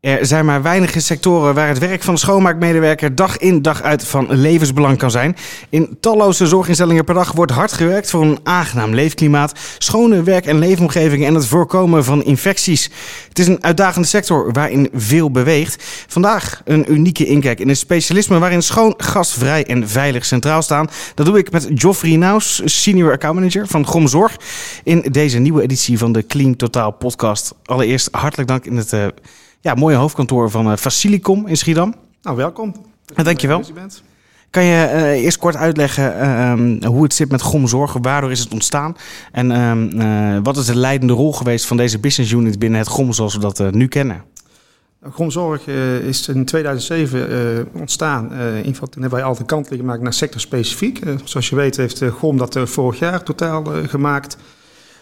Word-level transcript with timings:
Er 0.00 0.26
zijn 0.26 0.44
maar 0.44 0.62
weinige 0.62 1.00
sectoren 1.00 1.54
waar 1.54 1.68
het 1.68 1.78
werk 1.78 2.02
van 2.02 2.14
de 2.14 2.20
schoonmaakmedewerker 2.20 3.14
dag 3.14 3.36
in 3.36 3.62
dag 3.62 3.82
uit 3.82 4.04
van 4.06 4.34
levensbelang 4.34 4.98
kan 4.98 5.10
zijn. 5.10 5.36
In 5.68 5.96
talloze 6.00 6.46
zorginstellingen 6.46 7.04
per 7.04 7.14
dag 7.14 7.32
wordt 7.32 7.52
hard 7.52 7.72
gewerkt 7.72 8.10
voor 8.10 8.22
een 8.22 8.38
aangenaam 8.42 8.94
leefklimaat, 8.94 9.52
schone 9.78 10.22
werk- 10.22 10.46
en 10.46 10.58
leefomgeving 10.58 11.24
en 11.24 11.34
het 11.34 11.46
voorkomen 11.46 12.04
van 12.04 12.24
infecties. 12.24 12.90
Het 13.28 13.38
is 13.38 13.46
een 13.46 13.62
uitdagende 13.64 14.08
sector 14.08 14.52
waarin 14.52 14.88
veel 14.94 15.30
beweegt. 15.30 16.04
Vandaag 16.06 16.62
een 16.64 16.92
unieke 16.92 17.26
inkijk 17.26 17.60
in 17.60 17.68
een 17.68 17.76
specialisme 17.76 18.38
waarin 18.38 18.62
schoon, 18.62 18.94
gastvrij 18.96 19.66
en 19.66 19.88
veilig 19.88 20.24
centraal 20.24 20.62
staan. 20.62 20.88
Dat 21.14 21.26
doe 21.26 21.38
ik 21.38 21.50
met 21.50 21.68
Joffrey 21.74 22.16
Naus, 22.16 22.62
senior 22.64 23.12
account 23.12 23.34
manager 23.34 23.66
van 23.66 23.86
Gomzorg, 23.86 24.36
in 24.84 25.00
deze 25.10 25.38
nieuwe 25.38 25.62
editie 25.62 25.98
van 25.98 26.12
de 26.12 26.26
Clean 26.26 26.56
Totaal 26.56 26.90
podcast. 26.90 27.54
Allereerst 27.64 28.08
hartelijk 28.12 28.48
dank 28.48 28.64
in 28.64 28.76
het... 28.76 28.92
Uh, 28.92 29.06
ja, 29.60 29.74
mooie 29.74 29.96
hoofdkantoor 29.96 30.50
van 30.50 30.70
uh, 30.70 30.76
Facilicom 30.76 31.46
in 31.46 31.56
Schiedam. 31.56 31.94
Nou, 32.22 32.36
welkom. 32.36 32.74
Uh, 33.16 33.24
dankjewel. 33.24 33.64
Kan 34.50 34.64
je 34.64 34.90
uh, 34.94 35.02
eerst 35.02 35.38
kort 35.38 35.56
uitleggen 35.56 36.28
um, 36.28 36.84
hoe 36.84 37.02
het 37.02 37.14
zit 37.14 37.30
met 37.30 37.42
GOMZorg? 37.42 37.92
Waardoor 37.92 38.30
is 38.30 38.40
het 38.40 38.52
ontstaan? 38.52 38.96
En 39.32 39.60
um, 39.60 40.42
wat 40.42 40.56
is 40.56 40.66
de 40.66 40.76
leidende 40.76 41.12
rol 41.12 41.32
geweest 41.32 41.66
van 41.66 41.76
deze 41.76 41.98
business 41.98 42.32
unit 42.32 42.58
binnen 42.58 42.78
het 42.78 42.88
GOM 42.88 43.12
zoals 43.12 43.34
we 43.34 43.40
dat 43.40 43.72
nu 43.72 43.88
kennen? 43.88 44.24
Gromzorg 45.12 45.66
uh, 45.66 45.98
is 45.98 46.28
in 46.28 46.44
2007 46.44 47.32
uh, 47.32 47.80
ontstaan. 47.80 48.32
In 48.62 48.72
toen 48.72 48.88
hebben 48.90 49.10
wij 49.10 49.22
altijd 49.22 49.48
kant 49.48 49.68
gemaakt 49.68 50.02
naar 50.02 50.12
sectorspecifiek. 50.12 51.00
zoals 51.24 51.48
je 51.48 51.56
weet 51.56 51.76
heeft 51.76 52.02
GOM 52.02 52.36
dat 52.36 52.58
vorig 52.64 52.98
jaar 52.98 53.22
totaal 53.22 53.64
gemaakt. 53.86 54.36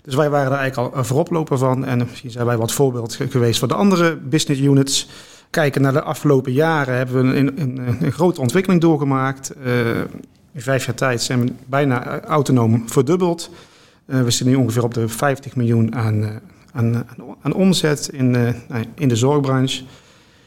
Dus 0.08 0.16
wij 0.16 0.30
waren 0.30 0.52
er 0.52 0.58
eigenlijk 0.58 0.94
al 0.94 1.04
vooroploper 1.04 1.58
van. 1.58 1.84
En 1.84 1.98
misschien 1.98 2.30
zijn 2.30 2.46
wij 2.46 2.56
wat 2.56 2.72
voorbeeld 2.72 3.18
geweest 3.28 3.58
voor 3.58 3.68
de 3.68 3.74
andere 3.74 4.16
business 4.16 4.60
units. 4.60 5.08
Kijken 5.50 5.82
naar 5.82 5.92
de 5.92 6.02
afgelopen 6.02 6.52
jaren 6.52 6.96
hebben 6.96 7.30
we 7.30 7.36
een, 7.36 7.60
een, 7.60 7.96
een 8.00 8.12
grote 8.12 8.40
ontwikkeling 8.40 8.80
doorgemaakt. 8.80 9.52
Uh, 9.64 9.98
in 10.52 10.60
vijf 10.60 10.86
jaar 10.86 10.94
tijd 10.94 11.22
zijn 11.22 11.40
we 11.40 11.52
bijna 11.66 12.20
autonoom 12.20 12.82
verdubbeld. 12.86 13.50
Uh, 14.06 14.22
we 14.22 14.30
zitten 14.30 14.46
nu 14.46 14.54
ongeveer 14.54 14.84
op 14.84 14.94
de 14.94 15.08
50 15.08 15.56
miljoen 15.56 15.94
aan, 15.94 16.40
aan, 16.72 17.52
omzet 17.54 18.08
in, 18.12 18.30
nou, 18.30 18.84
in 18.94 19.08
de 19.08 19.16
zorgbranche. 19.16 19.84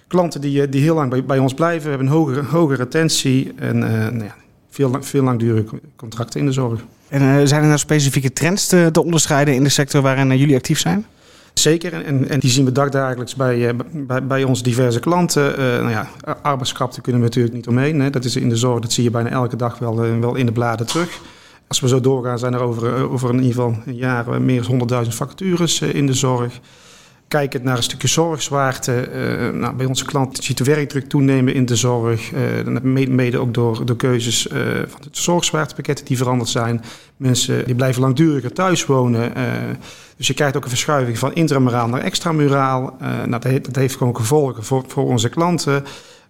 Klanten 0.08 0.42
die, 0.42 0.70
die 0.70 0.82
heel 0.82 0.96
lang 0.96 1.10
bij, 1.10 1.26
bij 1.26 1.40
ons 1.40 1.54
blijven, 1.54 1.90
hebben 1.90 2.08
een 2.08 2.14
hogere, 2.14 2.44
hogere 2.44 2.84
retentie 2.84 3.54
en 3.56 3.78
nou 3.78 4.24
ja, 4.24 4.36
veel, 4.70 4.98
veel 5.00 5.24
langdurige 5.24 5.80
contracten 5.96 6.40
in 6.40 6.46
de 6.46 6.52
zorg. 6.52 6.84
En 7.12 7.22
uh, 7.22 7.42
zijn 7.44 7.62
er 7.62 7.68
nou 7.68 7.78
specifieke 7.78 8.34
trends 8.34 8.68
te, 8.68 9.04
onderscheiden 9.04 9.54
in 9.54 9.64
de 9.64 9.70
sector 9.70 10.02
waarin 10.02 10.32
uh, 10.32 10.40
jullie 10.40 10.56
actief 10.56 10.80
zijn? 10.80 11.06
Zeker, 11.54 11.94
en, 11.94 12.30
en 12.30 12.40
die 12.40 12.50
zien 12.50 12.66
we 12.66 12.72
dagdagelijks 12.72 13.36
bij, 13.36 13.58
uh, 13.58 13.80
bij, 13.92 14.26
bij 14.26 14.44
onze 14.44 14.64
diverse 14.64 15.00
klanten. 15.00 15.58
nou 15.58 15.90
ja, 15.90 16.08
arbeidskrapte 16.42 17.02
kunnen 17.02 17.22
we 17.22 17.28
natuurlijk 17.28 17.56
niet 17.56 17.68
omheen. 17.68 18.00
Hè. 18.00 18.10
Dat 18.10 18.26
is 18.26 18.36
in 18.36 18.50
de 18.50 18.56
zorg, 18.56 18.80
dat 18.80 18.92
zie 18.92 19.04
je 19.04 19.12
bijna 19.12 19.30
elke 19.30 19.56
dag 19.56 19.80
wel, 19.80 20.20
wel 20.20 20.36
in 20.36 20.46
de 20.46 20.52
bladen 20.52 20.86
terug. 20.86 21.20
Als 21.68 21.80
we 21.80 21.88
zo 21.88 22.00
doorgaan, 22.00 22.40
zijn 22.40 22.54
er 22.54 22.60
over, 22.60 23.10
over 23.10 23.30
in 23.30 23.36
ieder 23.36 23.52
geval 23.52 23.76
een 23.86 23.96
jaar 23.96 24.42
meer 24.42 24.68
dan 24.88 25.06
100.000 25.06 25.10
vacatures 25.10 25.82
in 25.82 26.06
de 26.06 26.14
zorg 26.14 26.60
kijkend 27.32 27.64
naar 27.64 27.78
een 27.78 27.84
stukje 27.84 28.08
zorgzwaarte. 28.08 29.10
Uh, 29.14 29.60
nou, 29.60 29.76
bij 29.76 29.86
onze 29.86 30.06
klanten 30.06 30.44
ziet 30.44 30.58
de 30.58 30.64
werkdruk 30.64 31.10
toenemen 31.10 31.54
in 31.54 31.66
de 31.66 31.76
zorg. 31.76 32.32
Uh, 32.32 33.08
mede 33.08 33.38
ook 33.38 33.54
door 33.54 33.86
de 33.86 33.96
keuzes 33.96 34.48
uh, 34.48 34.60
van 34.88 35.02
het 35.04 35.18
zorgzwaartepakketten 35.18 36.06
die 36.06 36.18
veranderd 36.18 36.50
zijn. 36.50 36.84
Mensen 37.18 37.66
die 37.66 37.76
blijven 37.76 38.02
langduriger 38.02 38.54
thuis 38.54 38.86
wonen. 38.86 39.34
dus 40.18 40.28
je 40.28 40.34
krijgt 40.34 40.56
ook 40.56 40.64
een 40.64 40.70
verschuiving 40.70 41.18
van 41.18 41.34
intramuraal 41.34 41.88
naar 41.88 42.02
extramuraal. 42.02 42.98
nou, 43.00 43.30
dat, 43.30 43.66
dat 43.66 43.76
heeft 43.76 43.96
gewoon 43.96 44.16
gevolgen 44.16 44.64
voor, 44.64 44.84
voor 44.88 45.06
onze 45.06 45.30
klanten 45.30 45.84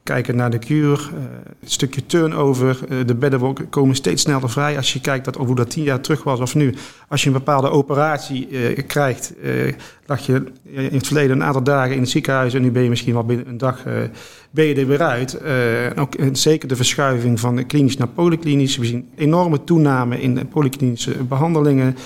kijken 0.03 0.35
naar 0.35 0.49
de 0.49 0.59
kuur, 0.59 1.11
uh, 1.13 1.19
het 1.59 1.71
stukje 1.71 2.05
turnover. 2.05 2.79
Uh, 2.89 2.97
de 3.05 3.15
bedden 3.15 3.69
komen 3.69 3.95
steeds 3.95 4.21
sneller 4.21 4.49
vrij. 4.49 4.77
Als 4.77 4.93
je 4.93 5.01
kijkt 5.01 5.25
dat, 5.25 5.37
of 5.37 5.49
dat 5.49 5.69
tien 5.69 5.83
jaar 5.83 6.01
terug 6.01 6.23
was 6.23 6.39
of 6.39 6.55
nu. 6.55 6.75
Als 7.07 7.21
je 7.21 7.27
een 7.27 7.33
bepaalde 7.33 7.69
operatie 7.69 8.49
uh, 8.49 8.77
krijgt, 8.87 9.33
lag 10.05 10.25
je 10.25 10.43
in 10.63 10.93
het 10.93 11.07
verleden 11.07 11.35
een 11.35 11.43
aantal 11.43 11.63
dagen 11.63 11.95
in 11.95 12.01
het 12.01 12.09
ziekenhuis 12.09 12.53
en 12.53 12.61
nu 12.61 12.71
ben 12.71 12.83
je 12.83 12.89
misschien 12.89 13.13
wel 13.13 13.23
binnen 13.23 13.47
een 13.47 13.57
dag 13.57 13.83
ben 14.51 14.65
je 14.65 14.75
er 14.75 14.87
weer 14.87 15.01
uit. 15.01 15.37
en 15.37 15.97
ook 15.97 16.15
zeker 16.31 16.67
de 16.67 16.75
verschuiving 16.75 17.39
van 17.39 17.65
klinisch 17.65 17.97
naar 17.97 18.07
polyklinisch. 18.07 18.77
We 18.77 18.85
zien 18.85 19.09
enorme 19.15 19.63
toename 19.63 20.21
in 20.21 20.47
polyklinische 20.47 21.23
behandelingen. 21.23 21.97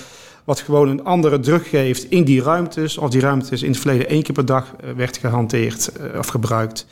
Wat 0.44 0.60
gewoon 0.60 0.88
een 0.88 1.04
andere 1.04 1.40
druk 1.40 1.66
geeft 1.66 2.10
in 2.10 2.24
die 2.24 2.42
ruimtes. 2.42 2.98
Of 2.98 3.10
die 3.10 3.20
ruimtes 3.20 3.62
in 3.62 3.70
het 3.70 3.80
verleden 3.80 4.08
één 4.08 4.22
keer 4.22 4.34
per 4.34 4.46
dag 4.46 4.74
werd 4.96 5.16
gehanteerd 5.16 5.92
of 6.18 6.26
gebruikt. 6.26 6.86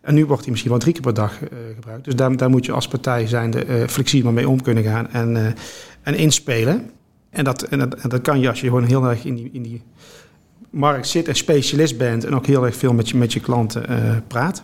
En 0.00 0.14
nu 0.14 0.26
wordt 0.26 0.42
hij 0.42 0.50
misschien 0.50 0.70
wel 0.70 0.80
drie 0.80 0.92
keer 0.92 1.02
per 1.02 1.14
dag 1.14 1.40
uh, 1.42 1.48
gebruikt. 1.74 2.04
Dus 2.04 2.14
daar, 2.14 2.36
daar, 2.36 2.50
moet 2.50 2.66
je 2.66 2.72
als 2.72 2.88
partij 2.88 3.26
zijn 3.26 3.54
uh, 3.70 3.86
flexibel 3.86 4.32
mee 4.32 4.48
om 4.48 4.62
kunnen 4.62 4.84
gaan 4.84 5.10
en, 5.10 5.36
uh, 5.36 5.46
en 6.02 6.14
inspelen. 6.14 6.90
En 7.30 7.44
dat, 7.44 7.62
en, 7.62 7.78
dat, 7.78 7.94
en 7.94 8.08
dat 8.08 8.20
kan 8.20 8.40
je 8.40 8.48
als 8.48 8.60
je 8.60 8.66
gewoon 8.66 8.84
heel 8.84 9.04
erg 9.04 9.24
in 9.24 9.34
die, 9.34 9.50
in 9.52 9.62
die 9.62 9.82
markt 10.70 11.06
zit 11.06 11.28
en 11.28 11.34
specialist 11.34 11.98
bent 11.98 12.24
en 12.24 12.34
ook 12.34 12.46
heel 12.46 12.66
erg 12.66 12.76
veel 12.76 12.92
met 12.92 13.08
je, 13.08 13.16
met 13.16 13.32
je 13.32 13.40
klanten 13.40 13.84
praat. 14.26 14.62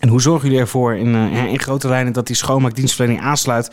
En 0.00 0.08
hoe 0.08 0.20
zorgen 0.20 0.46
jullie 0.48 0.62
ervoor 0.62 0.94
in, 0.94 1.14
in 1.32 1.58
grote 1.58 1.88
lijnen 1.88 2.12
dat 2.12 2.26
die 2.26 2.36
schoonmaakdienstverlening 2.36 3.20
aansluit 3.20 3.70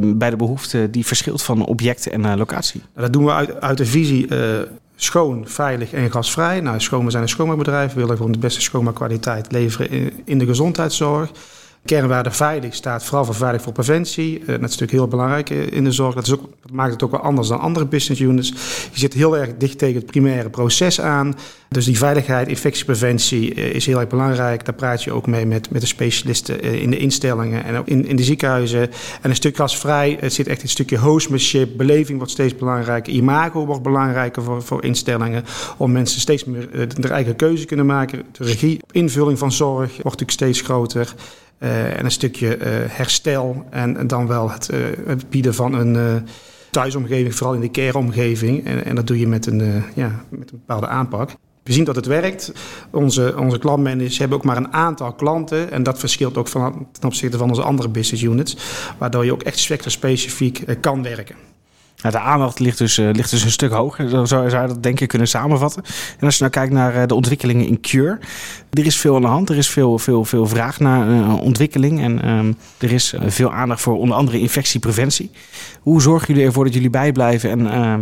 bij 0.00 0.30
de 0.30 0.36
behoefte 0.36 0.90
die 0.90 1.06
verschilt 1.06 1.42
van 1.42 1.64
object 1.64 2.06
en 2.06 2.36
locatie? 2.36 2.80
Nou, 2.80 3.02
dat 3.02 3.12
doen 3.12 3.24
we 3.24 3.32
uit, 3.32 3.60
uit 3.60 3.78
de 3.78 3.86
visie 3.86 4.28
schoon, 5.02 5.48
veilig 5.48 5.92
en 5.92 6.10
gasvrij. 6.10 6.60
Nou, 6.60 6.80
schoon, 6.80 7.10
zijn 7.10 7.22
een 7.22 7.28
schoonmaakbedrijf. 7.28 7.92
We 7.92 8.00
willen 8.00 8.16
gewoon 8.16 8.32
de 8.32 8.38
beste 8.38 8.60
schoonmaakkwaliteit 8.60 9.52
leveren 9.52 10.12
in, 10.24 10.38
de 10.38 10.46
gezondheidszorg. 10.46 11.30
Kernwaarde 11.84 12.30
veilig 12.30 12.74
staat 12.74 13.04
vooral 13.04 13.24
voor 13.24 13.34
veilig 13.34 13.62
voor 13.62 13.72
preventie. 13.72 14.40
Uh, 14.40 14.46
dat 14.46 14.54
is 14.54 14.60
natuurlijk 14.60 14.90
heel 14.90 15.08
belangrijk 15.08 15.50
in 15.50 15.84
de 15.84 15.92
zorg. 15.92 16.14
Dat, 16.14 16.26
is 16.26 16.32
ook, 16.32 16.42
dat 16.62 16.72
maakt 16.72 16.92
het 16.92 17.02
ook 17.02 17.10
wel 17.10 17.20
anders 17.20 17.48
dan 17.48 17.60
andere 17.60 17.86
business 17.86 18.20
units. 18.20 18.48
Je 18.92 18.98
zit 18.98 19.12
heel 19.12 19.36
erg 19.36 19.56
dicht 19.56 19.78
tegen 19.78 19.96
het 19.96 20.06
primaire 20.06 20.50
proces 20.50 21.00
aan. 21.00 21.34
Dus 21.68 21.84
die 21.84 21.98
veiligheid, 21.98 22.48
infectiepreventie 22.48 23.54
uh, 23.54 23.74
is 23.74 23.86
heel 23.86 24.00
erg 24.00 24.08
belangrijk. 24.08 24.64
Daar 24.64 24.74
praat 24.74 25.02
je 25.02 25.12
ook 25.12 25.26
mee 25.26 25.46
met, 25.46 25.70
met 25.70 25.80
de 25.80 25.86
specialisten 25.86 26.60
in 26.60 26.90
de 26.90 26.98
instellingen 26.98 27.64
en 27.64 27.82
in, 27.84 28.06
in 28.06 28.16
de 28.16 28.24
ziekenhuizen. 28.24 28.90
En 29.20 29.30
een 29.30 29.36
stuk 29.36 29.56
gasvrij, 29.56 30.16
het 30.20 30.32
zit 30.32 30.46
echt 30.46 30.62
een 30.62 30.68
stukje 30.68 30.98
hostmanship. 30.98 31.76
Beleving 31.76 32.16
wordt 32.18 32.32
steeds 32.32 32.56
belangrijker. 32.56 33.12
Imago 33.12 33.66
wordt 33.66 33.82
belangrijker 33.82 34.42
voor, 34.42 34.62
voor 34.62 34.84
instellingen. 34.84 35.44
Om 35.76 35.92
mensen 35.92 36.20
steeds 36.20 36.44
meer 36.44 36.68
uh, 36.72 37.10
eigen 37.10 37.36
keuze 37.36 37.64
kunnen 37.64 37.86
maken. 37.86 38.22
De 38.32 38.44
regie, 38.44 38.80
invulling 38.90 39.38
van 39.38 39.52
zorg 39.52 39.88
wordt 39.88 40.02
natuurlijk 40.02 40.30
steeds 40.30 40.60
groter. 40.60 41.14
Uh, 41.62 41.98
en 41.98 42.04
een 42.04 42.10
stukje 42.10 42.58
uh, 42.58 42.64
herstel 42.88 43.66
en, 43.70 44.06
dan 44.06 44.26
wel 44.26 44.50
het, 44.50 44.70
het 45.06 45.30
bieden 45.30 45.54
van 45.54 45.74
een 45.74 46.26
thuisomgeving, 46.70 47.34
vooral 47.34 47.54
in 47.54 47.60
de 47.60 47.70
care-omgeving. 47.70 48.66
En, 48.66 48.84
en, 48.84 48.94
dat 48.94 49.06
doe 49.06 49.18
je 49.18 49.28
met 49.28 49.46
een, 49.46 49.82
ja, 49.94 50.24
met 50.28 50.50
een 50.50 50.58
bepaalde 50.66 50.86
aanpak. 50.86 51.30
We 51.62 51.72
zien 51.72 51.84
dat 51.84 51.96
het 51.96 52.06
werkt. 52.06 52.52
Onze, 52.90 53.34
onze 53.38 53.58
klantmanagers 53.58 54.18
hebben 54.18 54.38
ook 54.38 54.44
maar 54.44 54.56
een 54.56 54.72
aantal 54.72 55.12
klanten. 55.12 55.70
En 55.70 55.82
dat 55.82 55.98
verschilt 55.98 56.36
ook 56.36 56.48
van, 56.48 56.88
ten 56.92 57.08
opzichte 57.08 57.38
van 57.38 57.48
onze 57.48 57.62
andere 57.62 57.88
business 57.88 58.22
units. 58.22 58.56
Waardoor 58.98 59.24
je 59.24 59.32
ook 59.32 59.42
echt 59.42 59.58
sectorspecifiek 59.58 60.64
kan 60.80 61.02
werken. 61.02 61.49
Nou, 62.02 62.14
de 62.14 62.20
aandacht 62.20 62.58
ligt 62.58 62.78
dus, 62.78 62.98
uh, 62.98 63.10
ligt 63.12 63.30
dus 63.30 63.44
een 63.44 63.50
stuk 63.50 63.72
hoger. 63.72 64.08
Zo 64.08 64.24
zou 64.24 64.44
je 64.44 64.66
dat 64.66 64.82
denk 64.82 65.00
ik 65.00 65.08
kunnen 65.08 65.28
samenvatten. 65.28 65.82
En 66.18 66.26
als 66.26 66.34
je 66.34 66.40
nou 66.40 66.54
kijkt 66.54 66.72
naar 66.72 66.96
uh, 66.96 67.06
de 67.06 67.14
ontwikkelingen 67.14 67.66
in 67.66 67.80
Cure. 67.80 68.18
Er 68.70 68.86
is 68.86 68.96
veel 68.96 69.14
aan 69.14 69.20
de 69.20 69.26
hand. 69.26 69.48
Er 69.48 69.56
is 69.56 69.68
veel, 69.68 69.98
veel, 69.98 70.24
veel 70.24 70.46
vraag 70.46 70.80
naar 70.80 71.08
uh, 71.08 71.40
ontwikkeling. 71.40 72.00
En 72.00 72.28
um, 72.28 72.56
er 72.78 72.92
is 72.92 73.14
veel 73.26 73.52
aandacht 73.52 73.80
voor 73.80 73.98
onder 73.98 74.16
andere 74.16 74.38
infectiepreventie. 74.38 75.30
Hoe 75.80 76.02
zorgen 76.02 76.26
jullie 76.26 76.44
ervoor 76.48 76.64
dat 76.64 76.74
jullie 76.74 76.90
bijblijven? 76.90 77.50
En 77.50 77.70
ehm, 77.70 78.00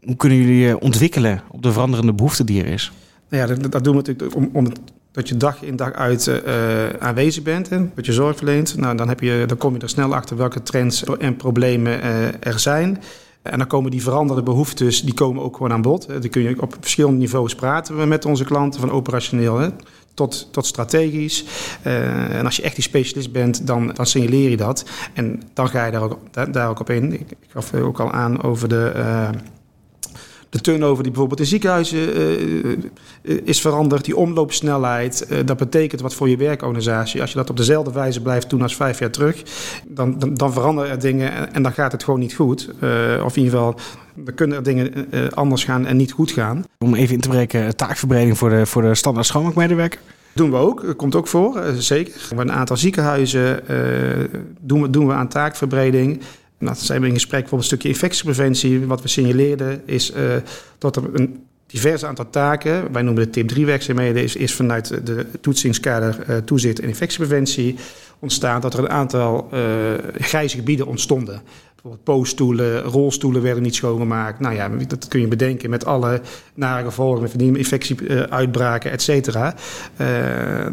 hoe 0.00 0.16
kunnen 0.16 0.38
jullie 0.38 0.80
ontwikkelen 0.80 1.42
op 1.50 1.62
de 1.62 1.72
veranderende 1.72 2.12
behoefte 2.12 2.44
die 2.44 2.62
er 2.62 2.72
is? 2.72 2.92
Nou 3.28 3.42
ja, 3.42 3.54
dat, 3.54 3.72
dat 3.72 3.84
doen 3.84 3.96
we 3.96 4.02
natuurlijk 4.06 4.36
om, 4.36 4.50
om 4.52 4.66
dat 5.12 5.28
je 5.28 5.36
dag 5.36 5.62
in 5.62 5.76
dag 5.76 5.92
uit 5.92 6.26
uh, 6.26 6.88
aanwezig 6.98 7.42
bent 7.42 7.68
en 7.68 7.92
dat 7.94 8.06
je 8.06 8.12
zorg 8.12 8.36
verleent. 8.36 8.76
Nou, 8.76 8.96
dan, 8.96 9.08
heb 9.08 9.20
je, 9.20 9.44
dan 9.46 9.56
kom 9.56 9.74
je 9.74 9.80
er 9.80 9.88
snel 9.88 10.14
achter 10.14 10.36
welke 10.36 10.62
trends 10.62 11.04
en 11.18 11.36
problemen 11.36 12.02
er 12.42 12.58
zijn. 12.58 12.98
En 13.42 13.58
dan 13.58 13.66
komen 13.66 13.90
die 13.90 14.02
veranderde 14.02 14.42
behoeftes, 14.42 15.02
die 15.02 15.14
komen 15.14 15.42
ook 15.42 15.56
gewoon 15.56 15.72
aan 15.72 15.82
bod. 15.82 16.06
Die 16.20 16.30
kun 16.30 16.42
je 16.42 16.62
op 16.62 16.76
verschillende 16.80 17.18
niveaus 17.18 17.54
praten 17.54 18.08
met 18.08 18.24
onze 18.24 18.44
klanten, 18.44 18.80
van 18.80 18.90
operationeel 18.90 19.58
hè, 19.58 19.68
tot, 20.14 20.48
tot 20.50 20.66
strategisch. 20.66 21.44
Uh, 21.86 22.34
en 22.34 22.44
als 22.44 22.56
je 22.56 22.62
echt 22.62 22.74
die 22.74 22.84
specialist 22.84 23.32
bent, 23.32 23.66
dan, 23.66 23.90
dan 23.94 24.06
signaleer 24.06 24.50
je 24.50 24.56
dat. 24.56 24.84
En 25.14 25.42
dan 25.52 25.68
ga 25.68 25.84
je 25.84 25.92
daar 25.92 26.02
ook, 26.02 26.18
daar, 26.52 26.68
ook 26.68 26.80
op 26.80 26.90
in. 26.90 27.12
Ik, 27.12 27.26
gaf 27.48 27.74
ook 27.74 28.00
al 28.00 28.10
aan 28.12 28.42
over 28.42 28.68
de... 28.68 28.92
Uh, 28.96 29.28
de 30.50 30.60
turnover 30.60 31.02
die 31.02 31.12
bijvoorbeeld 31.12 31.40
in 31.40 31.46
ziekenhuizen 31.46 32.20
uh, 33.22 33.40
is 33.44 33.60
veranderd, 33.60 34.04
die 34.04 34.16
omloopsnelheid. 34.16 35.26
Uh, 35.30 35.38
dat 35.44 35.56
betekent 35.56 36.00
wat 36.00 36.14
voor 36.14 36.28
je 36.28 36.36
werkorganisatie. 36.36 37.20
Als 37.20 37.30
je 37.30 37.36
dat 37.36 37.50
op 37.50 37.56
dezelfde 37.56 37.92
wijze 37.92 38.22
blijft 38.22 38.50
doen 38.50 38.62
als 38.62 38.76
vijf 38.76 38.98
jaar 38.98 39.10
terug, 39.10 39.42
dan, 39.88 40.18
dan, 40.18 40.34
dan 40.34 40.52
veranderen 40.52 40.90
er 40.90 41.00
dingen 41.00 41.32
en, 41.32 41.52
en, 41.52 41.62
dan 41.62 41.72
gaat 41.72 41.92
het 41.92 42.04
gewoon 42.04 42.20
niet 42.20 42.34
goed. 42.34 42.68
of 43.24 43.36
in 43.36 43.42
ieder 43.42 43.58
geval, 43.58 43.74
dan 44.14 44.34
kunnen 44.34 44.56
er 44.56 44.62
dingen 44.62 44.92
anders 45.34 45.64
gaan 45.64 45.86
en 45.86 45.96
niet 45.96 46.12
goed 46.12 46.30
gaan. 46.30 46.64
Om 46.78 46.94
even 46.94 47.14
in 47.14 47.20
te 47.20 47.28
breken, 47.28 47.76
taakverbreding 47.76 48.38
voor 48.38 48.50
de, 48.50 48.66
voor 48.66 48.82
de 48.82 48.94
standaard 48.94 49.26
schoonmaakmedewerker. 49.26 50.00
Doen 50.32 50.50
we 50.50 50.56
ook, 50.56 50.86
dat 50.86 50.96
komt 50.96 51.14
ook 51.14 51.28
voor, 51.28 51.62
zeker. 51.78 52.14
Bij 52.34 52.44
een 52.44 52.52
aantal 52.52 52.76
ziekenhuizen 52.76 53.62
doen, 54.60 54.82
we, 54.82 54.90
doen 54.90 55.06
we 55.06 55.12
aan 55.12 55.28
taakverbreding. 55.28 56.20
Nou, 56.60 56.76
zijn 56.76 57.00
we 57.00 57.06
in 57.06 57.14
gesprek 57.14 57.48
voor 57.48 57.58
een 57.58 57.64
stukje 57.64 57.88
infectiepreventie. 57.88 58.86
Wat 58.86 59.02
we 59.02 59.08
signaleerden 59.08 59.82
is 59.86 60.12
dat 60.78 60.96
er 60.96 61.02
een 61.12 61.44
diverse 61.70 62.06
aantal 62.06 62.30
taken, 62.30 62.92
wij 62.92 63.02
noemen 63.02 63.24
de 63.24 63.30
tip 63.30 63.48
3 63.48 63.66
werkzaamheden, 63.66 64.22
is, 64.22 64.36
is 64.36 64.54
vanuit 64.54 65.06
de 65.06 65.26
toetsingskader 65.40 66.16
uh, 66.28 66.36
toezicht 66.36 66.80
en 66.80 66.88
infectiepreventie 66.88 67.76
ontstaan 68.18 68.60
dat 68.60 68.74
er 68.74 68.78
een 68.78 68.90
aantal 68.90 69.48
uh, 69.54 69.60
grijze 70.18 70.56
gebieden 70.56 70.86
ontstonden. 70.86 71.42
Bijvoorbeeld 71.72 72.04
poosstoelen, 72.04 72.82
rolstoelen 72.82 73.42
werden 73.42 73.62
niet 73.62 73.74
schoongemaakt. 73.74 74.40
Nou 74.40 74.54
ja, 74.54 74.70
dat 74.88 75.08
kun 75.08 75.20
je 75.20 75.28
bedenken 75.28 75.70
met 75.70 75.84
alle 75.84 76.20
nare 76.54 76.84
gevolgen, 76.84 77.22
met 77.22 77.42
infectieuitbraken, 77.42 78.90
et 78.90 79.02
cetera. 79.02 79.54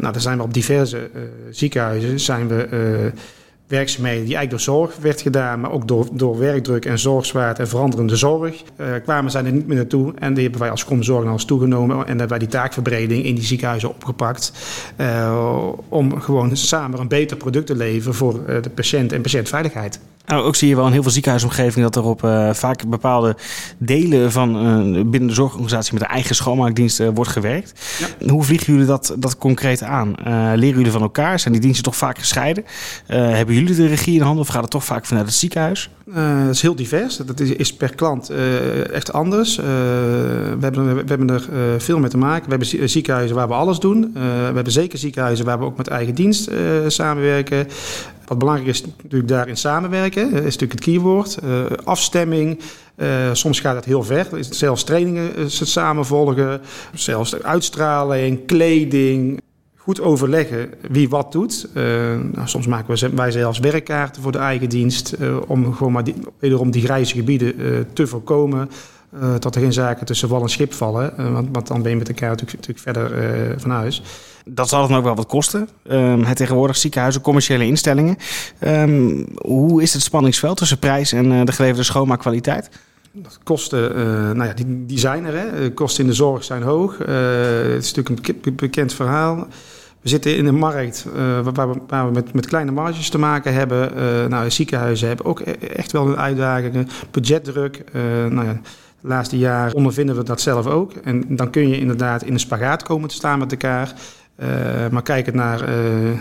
daar 0.00 0.20
zijn 0.20 0.36
we 0.36 0.42
op 0.42 0.54
diverse 0.54 1.10
ziekenhuizen 1.50 2.20
zijn 2.20 2.48
we 2.48 3.12
werkzaamheden 3.68 4.24
die 4.24 4.36
eigenlijk 4.36 4.64
door 4.64 4.74
zorg 4.74 4.96
werd 4.96 5.20
gedaan, 5.20 5.60
maar 5.60 5.70
ook 5.70 5.88
door, 5.88 6.08
door 6.12 6.38
werkdruk 6.38 6.84
en 6.84 6.98
zorgzwaard 6.98 7.58
en 7.58 7.68
veranderende 7.68 8.16
zorg, 8.16 8.62
uh, 8.80 8.86
kwamen 9.04 9.30
zij 9.30 9.44
er 9.44 9.52
niet 9.52 9.66
meer 9.66 9.76
naartoe. 9.76 10.12
En 10.18 10.34
die 10.34 10.42
hebben 10.42 10.60
wij 10.60 10.70
als 10.70 10.84
Comzorg 10.84 11.24
naar 11.24 11.32
ons 11.32 11.44
toegenomen 11.44 11.96
en 11.96 12.08
hebben 12.08 12.28
wij 12.28 12.38
die 12.38 12.48
taakverbreding 12.48 13.24
in 13.24 13.34
die 13.34 13.44
ziekenhuizen 13.44 13.88
opgepakt. 13.88 14.52
Uh, 15.00 15.68
om 15.88 16.20
gewoon 16.20 16.56
samen 16.56 17.00
een 17.00 17.08
beter 17.08 17.36
product 17.36 17.66
te 17.66 17.76
leveren 17.76 18.14
voor 18.14 18.34
uh, 18.48 18.62
de 18.62 18.70
patiënt 18.70 19.12
en 19.12 19.22
patiëntveiligheid. 19.22 20.00
Nou, 20.28 20.44
ook 20.44 20.56
zie 20.56 20.68
je 20.68 20.76
wel 20.76 20.86
in 20.86 20.92
heel 20.92 21.02
veel 21.02 21.10
ziekenhuisomgevingen 21.10 21.90
dat 21.92 22.04
er 22.04 22.10
op 22.10 22.22
uh, 22.22 22.52
vaak 22.52 22.88
bepaalde 22.88 23.36
delen 23.78 24.32
van 24.32 24.66
uh, 24.66 25.04
binnen 25.04 25.28
de 25.28 25.34
zorgorganisatie 25.34 25.92
met 25.92 26.02
de 26.02 26.08
eigen 26.08 26.34
schoonmaakdienst 26.34 27.00
uh, 27.00 27.08
wordt 27.14 27.30
gewerkt. 27.30 27.72
Ja. 28.18 28.28
Hoe 28.30 28.42
vliegen 28.42 28.72
jullie 28.72 28.88
dat, 28.88 29.14
dat 29.18 29.38
concreet 29.38 29.82
aan? 29.82 30.14
leren 30.54 30.76
jullie 30.76 30.90
van 30.90 31.02
elkaar? 31.02 31.38
Zijn 31.38 31.52
die 31.52 31.62
diensten 31.62 31.84
toch 31.84 31.96
vaak 31.96 32.18
gescheiden? 32.18 32.64
hebben 33.06 33.54
jullie 33.58 33.74
de 33.74 33.86
regie 33.86 34.14
in 34.14 34.20
handen 34.20 34.42
of 34.42 34.48
gaat 34.48 34.62
het 34.62 34.70
toch 34.70 34.84
vaak 34.84 35.06
vanuit 35.06 35.26
het 35.26 35.34
ziekenhuis? 35.34 35.90
het 36.12 36.54
is 36.54 36.62
heel 36.62 36.74
divers. 36.74 37.16
Dat 37.16 37.40
is, 37.40 37.50
is 37.50 37.74
per 37.74 37.94
klant 37.94 38.30
echt 38.92 39.12
anders. 39.12 39.56
we, 39.56 40.56
hebben, 40.60 40.94
we 40.94 41.02
hebben 41.06 41.30
er 41.30 41.48
veel 41.80 41.98
mee 41.98 42.10
te 42.10 42.18
maken. 42.18 42.50
We 42.50 42.64
hebben 42.64 42.88
ziekenhuizen 42.88 43.36
waar 43.36 43.48
we 43.48 43.54
alles 43.54 43.78
doen. 43.78 44.10
we 44.12 44.20
hebben 44.54 44.72
zeker 44.72 44.98
ziekenhuizen 44.98 45.44
waar 45.44 45.58
we 45.58 45.64
ook 45.64 45.76
met 45.76 45.88
eigen 45.88 46.14
dienst 46.14 46.50
samenwerken. 46.86 47.66
Wat 48.28 48.38
belangrijk 48.38 48.68
is 48.68 48.84
natuurlijk 49.02 49.28
daarin 49.28 49.56
samenwerken, 49.56 50.32
is 50.32 50.42
natuurlijk 50.42 50.72
het 50.72 50.80
keyword. 50.80 51.38
Uh, 51.44 51.64
afstemming, 51.84 52.60
uh, 52.96 53.08
soms 53.32 53.60
gaat 53.60 53.74
het 53.74 53.84
heel 53.84 54.02
ver. 54.02 54.26
Zelfs 54.40 54.84
trainingen 54.84 55.38
uh, 55.38 55.44
samen 55.48 56.06
volgen, 56.06 56.60
zelfs 56.94 57.42
uitstraling, 57.42 58.46
kleding. 58.46 59.40
Goed 59.88 60.00
overleggen 60.00 60.70
wie 60.90 61.08
wat 61.08 61.32
doet. 61.32 61.68
Nou, 62.32 62.44
soms 62.44 62.66
maken 62.66 62.94
we, 62.94 63.16
wij 63.16 63.30
zelfs 63.30 63.58
werkkaarten 63.58 64.22
voor 64.22 64.32
de 64.32 64.38
eigen 64.38 64.68
dienst 64.68 65.16
om 65.46 65.74
gewoon 65.74 65.92
maar 65.92 66.04
die, 66.04 66.14
wederom 66.38 66.70
die 66.70 66.82
grijze 66.82 67.14
gebieden 67.14 67.54
te 67.92 68.06
voorkomen. 68.06 68.70
Dat 69.38 69.54
er 69.54 69.60
geen 69.60 69.72
zaken 69.72 70.06
tussen 70.06 70.28
wal 70.28 70.42
en 70.42 70.48
schip 70.48 70.72
vallen. 70.72 71.32
Want, 71.32 71.48
want, 71.52 71.66
dan 71.66 71.82
ben 71.82 71.90
je 71.90 71.96
met 71.96 72.08
elkaar 72.08 72.28
natuurlijk, 72.28 72.66
natuurlijk 72.66 72.98
verder 72.98 73.60
van 73.60 73.70
huis 73.70 74.02
dat 74.50 74.68
zal 74.68 74.88
dan 74.88 74.96
ook 74.96 75.04
wel 75.04 75.14
wat 75.14 75.26
kosten. 75.26 75.68
Um, 75.90 76.22
het 76.22 76.36
tegenwoordig 76.36 76.76
ziekenhuizen, 76.76 77.22
commerciële 77.22 77.64
instellingen. 77.64 78.16
Um, 78.66 79.26
hoe 79.36 79.82
is 79.82 79.92
het 79.92 80.02
spanningsveld 80.02 80.56
tussen 80.56 80.78
prijs 80.78 81.12
en 81.12 81.44
de 81.44 81.52
geleverde 81.52 81.82
schoonmaakkwaliteit? 81.82 82.70
Kosten, 83.42 83.98
uh, 83.98 84.04
nou 84.30 84.44
ja, 84.44 84.52
die, 84.52 84.86
die 84.86 84.98
zijn 84.98 85.24
er. 85.24 85.38
Hè. 85.38 85.70
Kosten 85.72 86.04
in 86.04 86.10
de 86.10 86.16
zorg 86.16 86.44
zijn 86.44 86.62
hoog. 86.62 86.98
Uh, 86.98 87.06
het 87.74 87.84
is 87.84 87.92
natuurlijk 87.94 88.46
een 88.46 88.54
bekend 88.54 88.92
verhaal. 88.94 89.46
We 90.00 90.08
zitten 90.08 90.36
in 90.36 90.46
een 90.46 90.58
markt 90.58 91.06
uh, 91.06 91.14
waar, 91.40 91.70
we, 91.72 91.80
waar, 91.86 92.06
we, 92.06 92.12
met, 92.12 92.32
met 92.32 92.46
kleine 92.46 92.70
marges 92.70 93.08
te 93.08 93.18
maken 93.18 93.54
hebben. 93.54 93.90
nou, 94.30 94.50
ziekenhuizen 94.50 95.08
hebben 95.08 95.26
ook 95.26 95.40
e-, 95.40 95.52
echt 95.52 95.92
wel 95.92 96.06
een 96.06 96.16
uitdagingen. 96.16 96.88
Budgetdruk. 97.10 97.84
nou 98.30 98.44
ja, 98.44 98.60
de 99.00 99.08
laatste 99.08 99.38
jaren 99.38 99.74
ondervinden 99.74 100.16
we 100.16 100.22
dat 100.22 100.40
zelf 100.40 100.66
ook. 100.66 100.92
En 100.92 101.36
dan 101.36 101.50
kun 101.50 101.68
je 101.68 101.78
inderdaad 101.78 102.22
in 102.22 102.32
een 102.32 102.40
spagaat 102.40 102.82
komen 102.82 103.08
te 103.08 103.14
staan 103.14 103.38
met 103.38 103.50
elkaar. 103.50 103.94
Uh, 104.40 104.88
maar 104.90 105.02
kijkend 105.02 105.36
naar, 105.36 105.68
uh, 105.68 106.20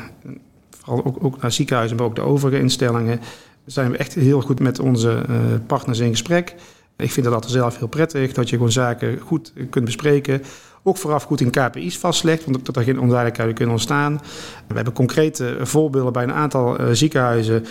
vooral 0.69 1.06
ook, 1.06 1.23
ook, 1.23 1.41
naar 1.41 1.51
ziekenhuizen, 1.51 1.97
maar 1.97 2.06
ook 2.06 2.15
de 2.15 2.21
overige 2.21 2.59
instellingen, 2.59 3.19
zijn 3.65 3.91
we 3.91 3.97
echt 3.97 4.13
heel 4.13 4.41
goed 4.41 4.59
met 4.59 4.80
onze 4.80 5.23
uh, 5.30 5.35
partners 5.68 6.00
in 6.00 6.09
gesprek. 6.09 6.56
Ik 6.97 7.12
vind 7.12 7.25
dat 7.25 7.35
altijd 7.35 7.51
zelf 7.53 7.77
heel 7.77 7.88
prettig, 7.88 8.33
dat 8.33 8.50
je 8.50 8.56
gewoon 8.56 8.71
zaken 8.71 9.19
goed 9.19 9.53
kunt 9.69 9.85
bespreken. 9.85 10.41
Ook 10.83 10.97
vooraf 10.97 11.24
goed 11.24 11.41
in 11.41 11.51
KPI's 11.51 11.97
vastlegt, 11.97 12.45
want 12.45 12.65
dat 12.65 12.75
er 12.75 12.83
geen 12.83 13.00
onduidelijkheden 13.00 13.53
kunnen 13.53 13.74
ontstaan. 13.74 14.21
We 14.68 14.75
hebben 14.75 14.94
concrete 14.94 15.57
voorbeelden 15.62 16.13
bij 16.13 16.24
een 16.24 16.33
aantal 16.33 16.77
ziekenhuizen 16.91 17.65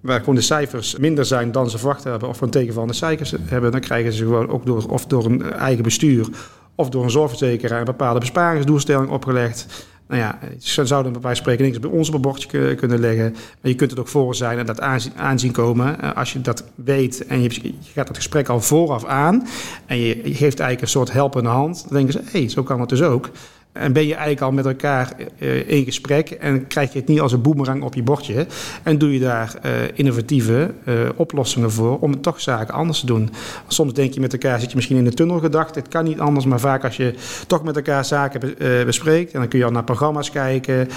waar 0.00 0.18
gewoon 0.18 0.34
de 0.34 0.40
cijfers 0.40 0.96
minder 0.96 1.24
zijn 1.24 1.52
dan 1.52 1.70
ze 1.70 1.78
verwacht 1.78 2.04
hebben, 2.04 2.28
of 2.28 2.40
een 2.40 2.50
tegenvallende 2.50 2.94
cijfers 2.94 3.34
hebben, 3.40 3.72
dan 3.72 3.80
krijgen 3.80 4.12
ze 4.12 4.24
gewoon 4.24 4.48
ook 4.48 4.66
door, 4.66 4.86
of 4.88 5.06
door 5.06 5.24
een 5.24 5.52
eigen 5.52 5.82
bestuur 5.82 6.28
of 6.74 6.88
door 6.88 7.04
een 7.04 7.10
zorgverzekeraar 7.10 7.78
een 7.78 7.84
bepaalde 7.84 8.20
besparingsdoelstelling 8.20 9.10
opgelegd. 9.10 9.86
Nou 10.08 10.20
ja, 10.20 10.38
ze 10.58 10.86
zouden 10.86 11.12
bij 11.12 11.20
wijze 11.20 11.40
spreken 11.40 11.64
niks 11.64 11.78
bij 11.78 11.90
ons 11.90 12.08
op 12.08 12.14
een 12.14 12.20
bordje 12.20 12.74
kunnen 12.74 13.00
leggen. 13.00 13.32
Maar 13.32 13.70
je 13.70 13.74
kunt 13.74 13.90
het 13.90 14.00
ook 14.00 14.08
voor 14.08 14.34
zijn 14.34 14.58
en 14.58 14.66
dat 14.66 14.80
aanzien, 15.16 15.52
komen. 15.52 16.00
Eh, 16.00 16.16
als 16.16 16.32
je 16.32 16.40
dat 16.40 16.64
weet 16.74 17.26
en 17.26 17.42
je, 17.42 17.74
gaat 17.92 18.08
het 18.08 18.16
gesprek 18.16 18.48
al 18.48 18.60
vooraf 18.60 19.04
aan... 19.04 19.46
en 19.86 19.96
je, 19.96 20.06
je 20.06 20.34
geeft 20.34 20.40
eigenlijk 20.40 20.80
een 20.80 20.88
soort 20.88 21.12
helpende 21.12 21.48
hand... 21.48 21.82
dan 21.82 21.96
denken 21.96 22.12
ze, 22.12 22.20
hé, 22.24 22.38
hey, 22.38 22.48
zo 22.48 22.62
kan 22.62 22.80
het 22.80 22.88
dus 22.88 23.02
ook. 23.02 23.30
En 23.78 23.92
ben 23.92 24.06
je 24.06 24.12
eigenlijk 24.12 24.40
al 24.40 24.52
met 24.52 24.66
elkaar 24.66 25.12
uh, 25.38 25.68
in 25.70 25.84
gesprek 25.84 26.30
en 26.30 26.66
krijg 26.66 26.92
je 26.92 26.98
het 26.98 27.08
niet 27.08 27.20
als 27.20 27.32
een 27.32 27.42
boemerang 27.42 27.82
op 27.82 27.94
je 27.94 28.02
bordje. 28.02 28.46
En 28.82 28.98
doe 28.98 29.12
je 29.12 29.20
daar 29.20 29.54
uh, 29.64 29.72
innovatieve 29.94 30.70
uh, 30.84 30.94
oplossingen 31.16 31.70
voor 31.70 31.98
om 31.98 32.20
toch 32.20 32.40
zaken 32.40 32.74
anders 32.74 33.00
te 33.00 33.06
doen. 33.06 33.30
Soms 33.66 33.92
denk 33.92 34.14
je 34.14 34.20
met 34.20 34.32
elkaar, 34.32 34.60
zit 34.60 34.70
je 34.70 34.76
misschien 34.76 34.96
in 34.96 35.04
de 35.04 35.14
tunnel 35.14 35.38
gedacht, 35.38 35.74
het 35.74 35.88
kan 35.88 36.04
niet 36.04 36.18
anders. 36.18 36.46
Maar 36.46 36.60
vaak 36.60 36.84
als 36.84 36.96
je 36.96 37.14
toch 37.46 37.62
met 37.62 37.76
elkaar 37.76 38.04
zaken 38.04 38.40
be, 38.40 38.82
bespreekt, 38.86 39.32
en 39.32 39.40
dan 39.40 39.48
kun 39.48 39.58
je 39.58 39.64
al 39.64 39.70
naar 39.70 39.84
programma's 39.84 40.30
kijken, 40.30 40.88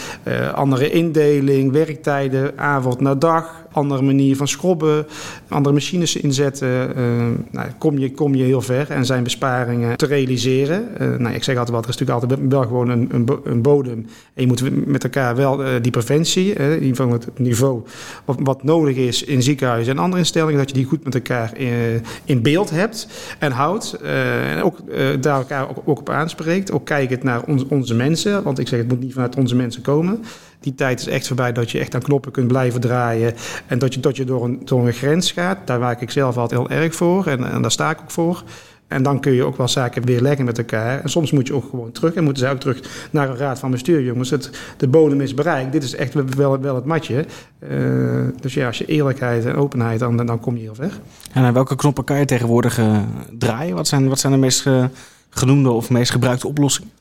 andere 0.53 0.89
indeling, 0.89 1.71
werktijden, 1.71 2.57
avond 2.57 2.99
naar 2.99 3.19
dag, 3.19 3.65
andere 3.71 4.01
manier 4.01 4.35
van 4.35 4.47
schrobben, 4.47 5.07
andere 5.47 5.73
machines 5.73 6.15
inzetten. 6.15 6.93
nou, 7.51 7.67
kom, 7.77 7.97
je, 7.97 8.11
kom 8.11 8.35
je 8.35 8.43
heel 8.43 8.61
ver 8.61 8.89
en 8.89 9.05
zijn 9.05 9.23
besparingen 9.23 9.97
te 9.97 10.05
realiseren. 10.05 10.87
nou, 10.97 11.35
ik 11.35 11.43
zeg 11.43 11.57
altijd 11.57 11.69
wel, 11.69 11.83
er 11.83 11.89
is 11.89 11.97
natuurlijk 11.97 12.09
altijd 12.19 12.31
wel 12.31 12.49
gewoon 12.69 12.89
een, 12.89 13.10
een, 13.12 13.39
een, 13.44 13.62
bodem. 13.62 14.06
En 14.33 14.42
je 14.42 14.48
moet 14.48 14.88
met 14.88 15.04
elkaar 15.04 15.36
wel 15.36 15.66
uh, 15.66 15.69
die 15.81 15.92
preventie, 15.92 16.59
uh, 16.59 16.80
die 16.80 16.95
van 16.95 17.11
het 17.11 17.40
niveau 17.40 17.83
wat, 18.26 18.38
wat, 18.40 18.64
nodig 18.64 18.95
is 18.95 19.23
in 19.23 19.44
ziekenhuizen 19.44 19.94
en 19.94 19.99
andere 19.99 20.19
instellingen, 20.19 20.57
dat 20.57 20.69
je 20.69 20.76
die 20.76 20.85
goed 20.85 21.04
met 21.04 21.16
elkaar 21.16 21.57
in, 21.57 21.68
eh, 21.68 22.02
in 22.23 22.42
beeld 22.42 22.69
hebt 22.69 23.07
en 23.40 23.52
houdt. 23.52 23.94
en 23.94 24.64
ook 24.64 24.78
daar 25.21 25.38
elkaar 25.38 25.69
ook, 25.69 25.99
op 25.99 26.09
aanspreekt. 26.09 26.71
Ook 26.71 26.85
kijkend 26.85 27.23
naar 27.23 27.44
onze 27.69 27.95
mensen, 27.95 28.44
want 28.44 28.59
ik 28.59 28.68
zeg 28.68 28.80
het 28.80 28.88
moet 28.88 28.99
niet 28.99 29.14
vanuit 29.14 29.35
onze 29.35 29.56
mensen 29.56 29.81
komen. 29.81 30.23
Die 30.59 30.76
tijd 30.76 30.99
is 30.99 31.07
echt 31.07 31.28
voorbij 31.28 31.52
dat 31.52 31.71
je 31.71 31.80
echt 31.80 31.95
aan 31.95 32.02
knoppen 32.02 32.31
kunt 32.31 32.47
blijven 32.47 32.81
draaien. 32.81 33.33
En 33.68 33.80
dat 33.80 33.94
je, 33.94 33.99
dat 33.99 34.16
je 34.16 34.23
door, 34.23 34.44
een, 34.44 34.61
door 34.66 34.88
een 34.88 34.94
grens 34.94 35.31
gaat. 35.31 35.57
Daar 35.68 35.80
waak 35.80 36.02
ik 36.02 36.11
zelf 36.11 36.38
altijd 36.38 36.59
heel 36.59 36.69
erg 36.69 36.95
voor. 36.95 37.28
En, 37.28 37.52
en 37.52 37.61
daar 37.61 37.71
sta 37.71 37.90
ik 37.90 38.02
ook 38.02 38.11
voor. 38.11 38.44
En 38.89 39.03
dan 39.03 39.19
kun 39.19 39.31
je 39.31 39.43
ook 39.43 39.57
wel 39.57 39.67
zaken 39.67 40.05
weerleggen 40.05 40.45
met 40.45 40.57
elkaar. 40.57 41.01
En 41.01 41.09
soms 41.09 41.31
moet 41.31 41.47
je 41.47 41.53
ook 41.53 41.69
gewoon 41.69 41.91
terug. 41.91 42.13
En 42.13 42.23
moeten 42.23 42.45
ze 42.45 42.51
ook 42.51 42.59
terug 42.59 43.07
naar 43.11 43.29
een 43.29 43.37
raad 43.37 43.59
van 43.59 43.71
bestuur. 43.71 44.01
Jongens, 44.03 44.29
het, 44.29 44.49
de 44.77 44.87
bodem 44.87 45.21
is 45.21 45.33
bereikt. 45.33 45.71
Dit 45.71 45.83
is 45.83 45.95
echt 45.95 46.35
wel, 46.35 46.59
wel 46.59 46.75
het 46.75 46.85
matje. 46.85 47.25
Uh, 47.69 48.27
dus 48.41 48.53
ja, 48.53 48.67
als 48.67 48.77
je 48.77 48.85
eerlijkheid 48.85 49.45
en 49.45 49.55
openheid, 49.55 49.99
dan, 49.99 50.25
dan 50.25 50.39
kom 50.39 50.55
je 50.55 50.61
heel 50.61 50.75
ver. 50.75 50.99
En 51.33 51.43
aan 51.43 51.53
welke 51.53 51.75
knoppen 51.75 52.03
kan 52.03 52.19
je 52.19 52.25
tegenwoordig 52.25 52.79
uh, 52.79 52.97
draaien? 53.37 53.75
Wat 53.75 53.87
zijn, 53.87 54.07
wat 54.07 54.19
zijn 54.19 54.33
de 54.33 54.39
meest 54.39 54.65
uh, 54.65 54.85
genoemde 55.29 55.69
of 55.69 55.89
meest 55.89 56.11
gebruikte 56.11 56.47
oplossingen? 56.47 56.91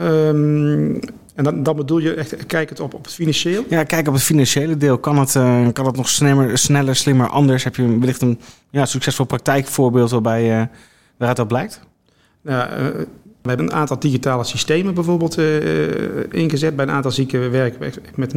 Um, 0.00 1.00
en 1.34 1.44
dan, 1.44 1.62
dan, 1.62 1.76
bedoel 1.76 1.98
je 1.98 2.14
echt, 2.14 2.46
kijk 2.46 2.68
het 2.68 2.80
op, 2.80 2.94
op 2.94 3.04
het 3.04 3.14
financieel? 3.14 3.64
Ja, 3.68 3.84
kijk 3.84 4.08
op 4.08 4.14
het 4.14 4.22
financiële 4.22 4.76
deel. 4.76 4.98
Kan 4.98 5.18
het, 5.18 5.34
uh, 5.34 5.68
kan 5.72 5.86
het 5.86 5.96
nog 5.96 6.08
sneller, 6.08 6.58
sneller, 6.58 6.96
slimmer, 6.96 7.28
anders? 7.28 7.64
Heb 7.64 7.76
je 7.76 7.98
wellicht 7.98 8.22
een 8.22 8.40
ja, 8.70 8.86
succesvol 8.86 9.24
praktijkvoorbeeld 9.24 10.10
waarbij... 10.10 10.60
Uh, 10.60 10.66
waaruit 11.16 11.36
dat 11.36 11.48
blijkt? 11.48 11.80
Nou, 12.42 12.80
uh, 12.82 13.06
we 13.46 13.52
hebben 13.52 13.72
een 13.72 13.80
aantal 13.80 13.98
digitale 13.98 14.44
systemen 14.44 14.94
bijvoorbeeld 14.94 15.38
uh, 15.38 15.44
ingezet 16.30 16.76
bij 16.76 16.84
een 16.84 16.90
aantal 16.90 17.10
zieken 17.10 17.50
werken 17.50 17.92
met 18.14 18.32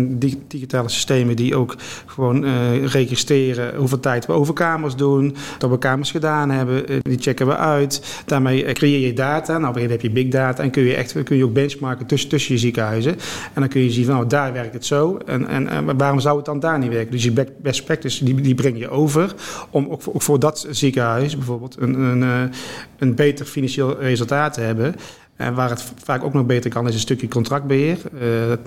digitale 0.48 0.90
systemen 0.90 1.36
die 1.36 1.56
ook 1.56 1.76
gewoon 2.06 2.44
uh, 2.44 2.86
registreren 2.86 3.76
hoeveel 3.76 4.00
tijd 4.00 4.26
we 4.26 4.34
over 4.34 4.54
kamers 4.54 4.96
doen, 4.96 5.36
dat 5.58 5.70
we 5.70 5.78
kamers 5.78 6.12
gedaan 6.12 6.50
hebben, 6.50 6.86
die 7.02 7.20
checken 7.20 7.48
we 7.48 7.56
uit. 7.56 8.24
Daarmee 8.26 8.74
creëer 8.74 9.00
je 9.00 9.14
data. 9.14 9.58
Nou, 9.58 9.82
een 9.82 9.90
heb 9.90 10.02
je 10.02 10.12
big 10.12 10.28
data 10.28 10.64
en 10.64 10.70
kun 10.70 10.84
je 10.84 10.96
echt 10.96 11.24
kun 11.24 11.38
je 11.38 11.44
ook 11.44 11.54
benchmarken 11.54 12.06
tussen, 12.06 12.30
tussen 12.30 12.54
je 12.54 12.60
ziekenhuizen. 12.60 13.12
En 13.54 13.62
dan 13.62 13.68
kun 13.68 13.82
je 13.82 13.92
zien 13.92 14.06
van 14.06 14.16
nou, 14.16 14.28
daar 14.28 14.54
werkt 14.54 14.74
het 14.74 14.86
zo 14.86 15.18
en, 15.26 15.48
en, 15.48 15.98
waarom 15.98 16.20
zou 16.20 16.36
het 16.38 16.46
dan 16.46 16.60
daar 16.60 16.80
niet 16.80 16.92
werken? 16.92 17.12
Dus 17.12 17.24
je 17.24 17.46
best 17.62 17.86
practice 17.86 18.26
die, 18.26 18.42
die 18.42 18.56
breng 18.56 18.80
je 18.80 18.90
over 18.90 19.34
om 19.70 19.88
ook 19.90 20.02
voor, 20.02 20.14
ook 20.14 20.22
voor 20.22 20.40
dat 20.40 20.68
ziekenhuis 20.70 21.36
bijvoorbeeld 21.36 21.76
een, 21.80 22.00
een, 22.00 22.52
een 22.98 23.16
beter 23.16 23.46
financieel 23.46 24.00
resultaat 24.00 24.54
te 24.54 24.62
hebben. 24.62 24.96
En 25.36 25.54
waar 25.54 25.70
het 25.70 25.84
vaak 26.04 26.24
ook 26.24 26.34
nog 26.34 26.46
beter 26.46 26.70
kan, 26.70 26.88
is 26.88 26.94
een 26.94 27.00
stukje 27.00 27.28
contractbeheer. 27.28 27.98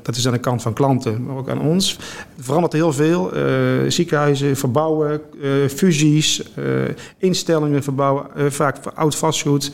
dat 0.03 0.17
is 0.17 0.27
aan 0.27 0.33
de 0.33 0.39
kant 0.39 0.63
van 0.63 0.73
klanten, 0.73 1.25
maar 1.25 1.37
ook 1.37 1.49
aan 1.49 1.61
ons. 1.61 1.99
Er 2.37 2.45
verandert 2.45 2.73
heel 2.73 2.93
veel. 2.93 3.31
ziekenhuizen 3.89 4.57
verbouwen, 4.57 5.21
fusies, 5.69 6.43
instellingen 7.19 7.83
verbouwen, 7.83 8.53
vaak 8.53 8.77
oud 8.95 9.17
vastgoed. 9.17 9.73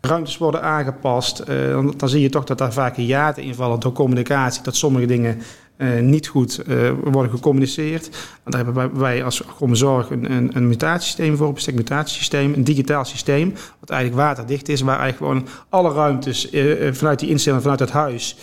Ruimtes 0.00 0.38
worden 0.38 0.62
aangepast. 0.62 1.46
dan, 1.46 1.94
dan, 1.96 2.08
zie 2.08 2.20
je 2.20 2.28
toch 2.28 2.44
dat 2.44 2.58
daar 2.58 2.72
vaak 2.72 2.96
hiaten 2.96 3.42
invallen 3.42 3.80
door 3.80 3.92
communicatie. 3.92 4.62
Dat 4.62 4.76
sommige 4.76 5.06
dingen 5.06 5.42
uh, 5.80 6.00
niet 6.00 6.26
goed 6.26 6.60
uh, 6.68 6.90
worden 7.04 7.30
gecommuniceerd. 7.30 8.08
Want 8.42 8.56
daar 8.56 8.64
hebben 8.64 9.00
wij 9.00 9.24
als 9.24 9.42
Zorg 9.72 10.10
een, 10.10 10.56
een, 10.56 10.68
mutatiesysteem 10.68 11.36
voor, 11.36 11.54
een 11.66 11.74
mutatiesysteem, 11.74 12.52
een 12.52 12.64
digitaal 12.64 13.04
systeem, 13.04 13.54
wat 13.80 13.90
eigenlijk 13.90 14.22
waterdicht 14.22 14.68
is, 14.68 14.80
waar 14.80 14.98
eigenlijk 14.98 15.32
gewoon 15.32 15.48
alle 15.68 15.92
ruimtes 15.92 16.52
uh, 16.52 16.92
vanuit 16.92 17.18
die 17.18 17.28
instelling, 17.28 17.62
vanuit 17.62 17.80
het 17.80 17.90
huis, 17.90 18.36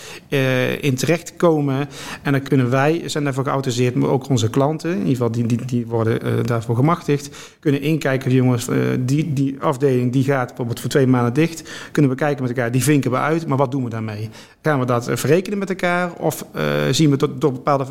in 0.81 0.95
terecht 0.95 1.35
komen. 1.35 1.89
En 2.21 2.31
dan 2.31 2.41
kunnen 2.41 2.69
wij, 2.69 3.01
zijn 3.05 3.23
daarvoor 3.23 3.43
geautoriseerd, 3.43 3.95
maar 3.95 4.09
ook 4.09 4.29
onze 4.29 4.49
klanten, 4.49 4.91
in 4.91 4.97
ieder 4.97 5.11
geval 5.11 5.31
die, 5.31 5.45
die, 5.45 5.65
die 5.65 5.87
worden 5.87 6.45
daarvoor 6.45 6.75
gemachtigd, 6.75 7.29
kunnen 7.59 7.81
inkijken, 7.81 8.31
jongens, 8.31 8.67
die, 8.99 9.33
die 9.33 9.55
afdeling 9.59 10.11
die 10.11 10.23
gaat 10.23 10.47
bijvoorbeeld 10.47 10.79
voor 10.79 10.89
twee 10.89 11.07
maanden 11.07 11.33
dicht, 11.33 11.69
kunnen 11.91 12.11
we 12.11 12.17
kijken 12.17 12.41
met 12.41 12.51
elkaar, 12.51 12.71
die 12.71 12.83
vinken 12.83 13.11
we 13.11 13.17
uit, 13.17 13.47
maar 13.47 13.57
wat 13.57 13.71
doen 13.71 13.83
we 13.83 13.89
daarmee? 13.89 14.29
Gaan 14.61 14.79
we 14.79 14.85
dat 14.85 15.09
verrekenen 15.13 15.59
met 15.59 15.69
elkaar 15.69 16.13
of 16.13 16.45
zien 16.91 17.09
we 17.09 17.15
tot 17.17 17.26
door 17.35 17.51
bepaalde 17.51 17.85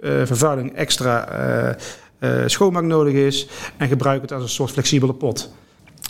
eh, 0.00 0.10
vervuiling 0.24 0.74
extra 0.74 1.28
eh, 1.28 1.74
eh, 2.18 2.48
schoonmaak 2.48 2.84
nodig 2.84 3.14
is. 3.14 3.48
En 3.76 3.88
gebruik 3.88 4.22
het 4.22 4.32
als 4.32 4.42
een 4.42 4.48
soort 4.48 4.70
flexibele 4.70 5.14
pot. 5.14 5.50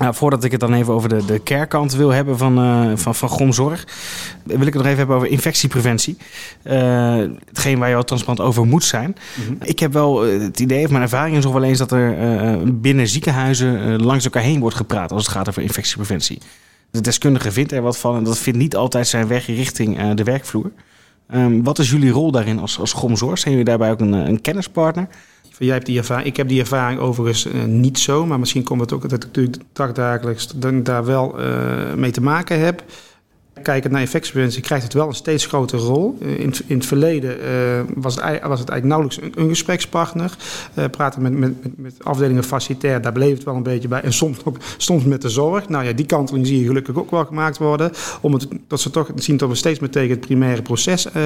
Nou, 0.00 0.14
voordat 0.14 0.44
ik 0.44 0.50
het 0.50 0.60
dan 0.60 0.72
even 0.72 0.92
over 0.92 1.08
de, 1.08 1.24
de 1.24 1.38
kerkkant 1.38 1.94
wil 1.94 2.10
hebben 2.10 2.38
van, 2.38 2.58
uh, 2.58 2.96
van, 2.96 3.14
van 3.14 3.28
Gromzorg, 3.28 3.86
wil 4.44 4.60
ik 4.60 4.64
het 4.64 4.74
nog 4.74 4.84
even 4.84 4.98
hebben 4.98 5.16
over 5.16 5.28
infectiepreventie. 5.28 6.16
Uh, 6.64 7.24
hetgeen 7.44 7.78
waar 7.78 7.88
je 7.88 7.94
al 7.94 8.04
transparant 8.04 8.40
over 8.40 8.66
moet 8.66 8.84
zijn. 8.84 9.16
Mhm. 9.34 9.54
Ik 9.62 9.78
heb 9.78 9.92
wel 9.92 10.22
het 10.22 10.60
idee, 10.60 10.84
of 10.84 10.90
mijn 10.90 11.02
ervaring 11.02 11.36
is 11.36 11.44
nog 11.44 11.52
wel 11.52 11.62
eens 11.62 11.78
dat 11.78 11.92
er 11.92 12.18
uh, 12.18 12.62
binnen 12.64 13.08
ziekenhuizen 13.08 14.02
langs 14.02 14.24
elkaar 14.24 14.42
heen 14.42 14.60
wordt 14.60 14.76
gepraat 14.76 15.12
als 15.12 15.22
het 15.22 15.32
gaat 15.32 15.48
over 15.48 15.62
infectiepreventie. 15.62 16.38
De 16.90 17.00
deskundige 17.00 17.52
vindt 17.52 17.72
er 17.72 17.82
wat 17.82 17.98
van 17.98 18.16
en 18.16 18.24
dat 18.24 18.38
vindt 18.38 18.58
niet 18.58 18.76
altijd 18.76 19.06
zijn 19.06 19.26
weg 19.26 19.46
richting 19.46 20.14
de 20.14 20.24
werkvloer. 20.24 20.70
Um, 21.34 21.62
wat 21.64 21.78
is 21.78 21.90
jullie 21.90 22.10
rol 22.10 22.30
daarin 22.30 22.58
als, 22.58 22.78
als 22.78 22.92
Gomzorg? 22.92 23.38
Zijn 23.38 23.50
jullie 23.50 23.68
daarbij 23.68 23.90
ook 23.90 24.00
een, 24.00 24.14
eh, 24.14 24.28
een 24.28 24.40
kennispartner? 24.40 25.08
Jij 25.58 25.74
hebt 25.74 25.86
die 25.86 25.98
ervaring, 25.98 26.26
ik 26.26 26.36
heb 26.36 26.48
die 26.48 26.60
ervaring 26.60 27.00
overigens 27.00 27.46
uh, 27.46 27.64
niet 27.64 27.98
zo, 27.98 28.26
maar 28.26 28.38
misschien 28.38 28.62
komt 28.62 28.80
het 28.80 28.92
ook 28.92 29.02
dat 29.02 29.12
ik 29.12 29.24
natuurlijk 29.24 29.56
dagdagelijks 29.72 30.48
daar 30.82 31.04
wel 31.04 31.40
uh, 31.40 31.94
mee 31.94 32.10
te 32.10 32.20
maken 32.20 32.60
heb. 32.60 32.84
Kijkend 33.62 33.92
naar 33.92 34.00
infectiepreventie 34.00 34.62
krijgt 34.62 34.84
het 34.84 34.92
wel 34.92 35.08
een 35.08 35.14
steeds 35.14 35.46
grotere 35.46 35.82
rol. 35.82 36.18
Eh, 36.20 36.38
in, 36.38 36.54
in 36.66 36.76
het 36.76 36.86
verleden 36.86 37.38
uh, 37.40 37.80
was, 37.94 38.14
het, 38.14 38.24
was 38.24 38.60
het 38.60 38.68
eigenlijk 38.68 38.84
nauwelijks 38.84 39.20
een, 39.22 39.32
een 39.42 39.48
gesprekspartner. 39.48 40.36
Uh, 40.78 40.84
praten 40.90 41.22
met, 41.22 41.32
met, 41.32 41.78
met, 41.78 41.94
afdelingen 42.04 42.44
facilitair, 42.44 43.00
daar 43.00 43.12
bleef 43.12 43.34
het 43.34 43.44
wel 43.44 43.54
een 43.54 43.62
beetje 43.62 43.88
bij. 43.88 44.00
En 44.00 44.12
soms 44.12 44.44
ook 44.44 44.56
soms 44.76 45.04
met 45.04 45.22
de 45.22 45.28
zorg. 45.28 45.68
Nou 45.68 45.84
ja, 45.84 45.92
die 45.92 46.06
kanteling 46.06 46.46
zie 46.46 46.60
je 46.60 46.66
gelukkig 46.66 46.96
ook 46.96 47.10
wel 47.10 47.24
gemaakt 47.24 47.58
worden. 47.58 47.90
Om 48.20 48.32
het, 48.32 48.48
dat 48.66 48.80
ze 48.80 48.90
toch 48.90 49.10
zien 49.14 49.36
dat 49.36 49.48
we 49.48 49.54
steeds 49.54 49.78
meer 49.78 49.90
tegen 49.90 50.10
het 50.10 50.20
primaire 50.20 50.62
proces 50.62 51.06
uh, 51.06 51.22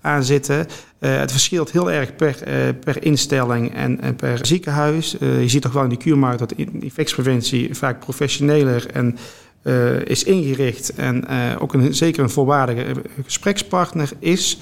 aan 0.00 0.24
zitten. 0.24 0.66
het 0.98 1.30
verschilt 1.30 1.70
heel 1.70 1.90
erg 1.90 2.16
per, 2.16 2.36
per 2.80 3.04
instelling 3.04 3.74
en, 3.74 4.00
en, 4.00 4.16
per 4.16 4.46
ziekenhuis. 4.46 5.16
je 5.20 5.48
ziet 5.48 5.62
toch 5.62 5.72
wel 5.72 5.82
in 5.82 5.88
de 5.88 5.96
kuurmarkt 5.96 6.38
dat 6.38 6.52
infectiepreventie 6.52 7.74
vaak 7.74 8.00
professioneler 8.00 8.86
en 8.92 9.18
uh, 9.62 10.00
is 10.04 10.24
ingericht 10.24 10.94
en 10.94 11.24
uh, 11.30 11.62
ook 11.62 11.74
een, 11.74 11.94
zeker 11.94 12.22
een 12.22 12.30
volwaardige 12.30 12.84
gesprekspartner 13.24 14.10
is. 14.18 14.58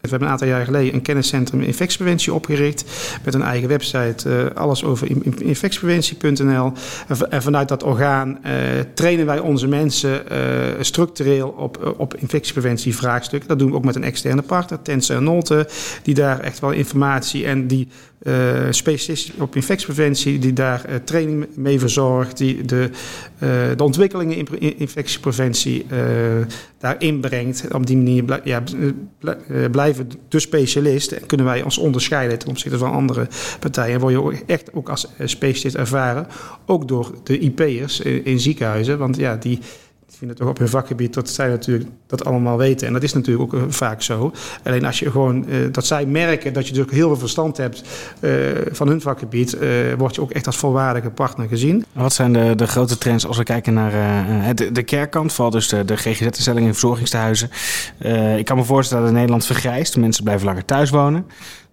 We 0.00 0.08
hebben 0.08 0.28
een 0.28 0.32
aantal 0.32 0.48
jaar 0.48 0.64
geleden 0.64 0.94
een 0.94 1.02
kenniscentrum 1.02 1.60
infectiepreventie 1.60 2.34
opgericht. 2.34 2.84
Met 3.24 3.34
een 3.34 3.42
eigen 3.42 3.68
website, 3.68 4.28
uh, 4.28 4.56
alles 4.56 4.84
over 4.84 5.08
infectiepreventie.nl. 5.42 6.72
En 7.30 7.42
vanuit 7.42 7.68
dat 7.68 7.82
orgaan 7.82 8.38
trainen 8.94 9.26
wij 9.26 9.38
onze 9.38 9.66
mensen 9.66 10.22
structureel 10.80 11.48
op, 11.48 11.94
op 11.98 12.14
infectiepreventievraagstukken. 12.16 13.48
Dat 13.48 13.58
doen 13.58 13.70
we 13.70 13.76
ook 13.76 13.84
met 13.84 13.94
een 13.94 14.04
externe 14.04 14.42
partner, 14.42 14.82
Tense 14.82 15.14
en 15.14 15.24
Nolte. 15.24 15.68
Die 16.02 16.14
daar 16.14 16.40
echt 16.40 16.58
wel 16.58 16.70
informatie 16.70 17.46
en 17.46 17.66
die 17.66 17.88
uh, 18.22 18.66
specialist 18.70 19.30
op 19.38 19.56
infectiepreventie, 19.56 20.38
die 20.38 20.52
daar 20.52 20.84
uh, 20.88 20.94
training 21.04 21.46
mee 21.56 21.78
verzorgt, 21.78 22.36
die 22.36 22.64
de, 22.64 22.90
uh, 23.34 23.48
de 23.76 23.84
ontwikkelingen 23.84 24.36
in 24.36 24.78
infectiepreventie 24.78 25.86
daarin 26.78 27.20
brengt. 27.20 27.64
Op 27.72 27.86
die 27.86 27.96
manier 27.96 28.40
ja, 28.44 28.62
blijven 29.70 30.10
de 30.28 30.40
specialist 30.40 31.12
en 31.12 31.26
kunnen 31.26 31.46
wij 31.46 31.62
ons 31.62 31.78
onderscheiden 31.78 32.38
ten 32.38 32.48
opzichte 32.48 32.78
van 32.78 32.92
andere 32.92 33.28
partijen. 33.60 33.94
En 33.94 34.00
word 34.00 34.14
je 34.14 34.42
echt 34.46 34.74
ook 34.74 34.88
als 34.88 35.08
specialist 35.24 35.76
ervaren, 35.76 36.26
ook 36.66 36.88
door 36.88 37.14
de 37.24 37.38
IP'ers 37.38 38.00
in, 38.00 38.24
in 38.24 38.40
ziekenhuizen, 38.40 38.98
want 38.98 39.16
ja, 39.16 39.36
die 39.36 39.58
vinden 40.20 40.36
toch 40.36 40.48
op 40.48 40.58
hun 40.58 40.68
vakgebied 40.68 41.14
dat 41.14 41.30
zij 41.30 41.48
natuurlijk 41.48 41.90
dat 42.06 42.24
allemaal 42.24 42.56
weten. 42.56 42.86
En 42.86 42.92
dat 42.92 43.02
is 43.02 43.12
natuurlijk 43.12 43.54
ook 43.54 43.60
eh, 43.60 43.66
vaak 43.68 44.02
zo. 44.02 44.32
Alleen 44.64 44.84
als 44.84 44.98
je 44.98 45.10
gewoon 45.10 45.44
uh, 45.48 45.72
dat 45.72 45.86
zij 45.86 46.06
merken 46.06 46.52
dat 46.52 46.68
je 46.68 46.74
dus 46.74 46.84
heel 46.90 47.08
veel 47.08 47.16
verstand 47.16 47.56
hebt 47.56 47.82
uh, 48.20 48.32
van 48.70 48.88
hun 48.88 49.00
vakgebied, 49.00 49.54
uh, 49.54 49.60
word 49.98 50.14
je 50.14 50.20
ook 50.20 50.30
echt 50.30 50.46
als 50.46 50.56
volwaardige 50.56 51.10
partner 51.10 51.48
gezien. 51.48 51.84
Wat 51.92 52.12
zijn 52.12 52.32
de, 52.32 52.54
de 52.54 52.66
grote 52.66 52.98
trends 52.98 53.26
als 53.26 53.36
we 53.36 53.42
kijken 53.42 53.74
naar 53.74 53.92
de, 54.54 54.72
de 54.72 54.82
kerkkant, 54.82 55.32
vooral 55.32 55.52
dus 55.52 55.68
de, 55.68 55.84
de 55.84 55.96
GGZ-instellingen 55.96 56.68
en 56.68 56.74
verzorgingstehuizen. 56.74 57.50
ik 58.36 58.44
kan 58.44 58.56
me 58.56 58.64
voorstellen 58.64 59.04
dat 59.04 59.12
Nederland 59.12 59.46
vergrijst, 59.46 59.96
mensen 59.96 60.24
blijven 60.24 60.46
langer 60.46 60.64
thuis 60.64 60.90
wonen. 60.90 61.26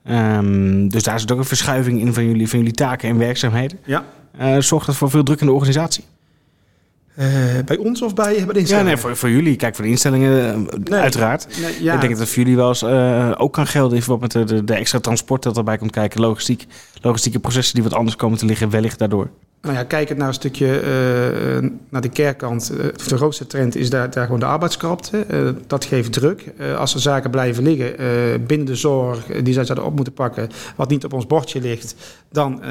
Um, 0.10 0.90
dus 0.90 1.04
daar 1.04 1.20
zit 1.20 1.32
ook 1.32 1.38
een 1.38 1.46
verschuiving 1.46 2.00
in 2.00 2.14
van 2.14 2.26
jullie, 2.26 2.50
van 2.50 2.60
jullie 2.60 2.74
taken 2.74 3.10
en 3.10 3.18
werkzaamheden. 3.18 3.80
Ja. 3.86 4.04
zorgt 4.62 4.86
dat 4.86 4.96
voor 4.96 5.10
veel 5.10 5.24
druk 5.24 5.40
in 5.40 5.46
de 5.46 5.54
organisatie? 5.54 6.04
Uh, 7.20 7.26
bij 7.66 7.78
ons 7.78 8.02
of 8.02 8.14
bij, 8.14 8.34
bij 8.46 8.54
de 8.54 8.60
instellingen? 8.60 8.78
Ja, 8.78 8.84
nee, 8.84 8.98
voor, 8.98 9.16
voor 9.16 9.30
jullie. 9.30 9.56
Kijk, 9.56 9.76
voor 9.76 9.84
de 9.84 9.90
instellingen 9.90 10.68
nee, 10.84 11.00
uiteraard. 11.00 11.48
Nee, 11.62 11.84
ja. 11.84 11.94
Ik 11.94 12.00
denk 12.00 12.12
dat 12.12 12.22
het 12.22 12.30
voor 12.30 12.44
jullie 12.44 12.56
wel 12.56 12.68
eens 12.68 12.84
uh, 12.84 13.32
ook 13.38 13.54
kan 13.54 13.68
gelden... 13.68 13.98
in 13.98 14.04
verband 14.04 14.22
met 14.22 14.48
de, 14.48 14.56
de, 14.56 14.64
de, 14.64 14.74
extra 14.74 15.00
transport 15.00 15.44
dat 15.44 15.58
erbij 15.58 15.78
komt 15.78 15.92
kijken. 15.92 16.22
Logistiek, 16.22 16.66
logistieke 17.02 17.40
processen 17.40 17.76
die 17.76 17.84
wat 17.84 17.94
anders 17.94 18.16
komen 18.16 18.38
te 18.38 18.46
liggen, 18.46 18.70
wellicht 18.70 19.00
daardoor. 19.00 19.30
Nou 19.62 19.76
ja, 19.76 19.84
kijkend 19.84 20.18
naar 20.18 20.28
een 20.28 20.34
stukje 20.34 20.82
uh, 20.82 21.70
naar 21.90 22.02
de 22.02 22.10
kerkkant. 22.10 22.72
Uh, 22.72 22.78
de 23.08 23.18
grootste 23.18 23.48
trend 23.48 23.76
is 23.76 23.90
daar, 23.90 24.10
daar 24.10 24.26
gewoon 24.26 24.40
de 24.40 24.46
arbeidskrapte. 24.46 25.26
Uh, 25.32 25.50
dat 25.68 25.86
geeft 25.86 26.14
druk. 26.14 26.54
als 26.78 26.94
er 26.94 27.00
zaken 27.00 27.30
blijven 27.30 27.64
liggen 27.64 27.96
binnen 28.46 28.68
de 28.68 28.76
zorg 28.76 29.26
die 29.26 29.54
zij 29.54 29.66
zouden 29.66 29.88
op 29.88 29.96
moeten 29.96 30.14
pakken, 30.14 30.50
wat 30.76 30.90
niet 30.90 31.06
op 31.06 31.14
ons 31.14 31.28
bordje 31.28 31.62
ligt, 31.62 31.96
dan 32.32 32.62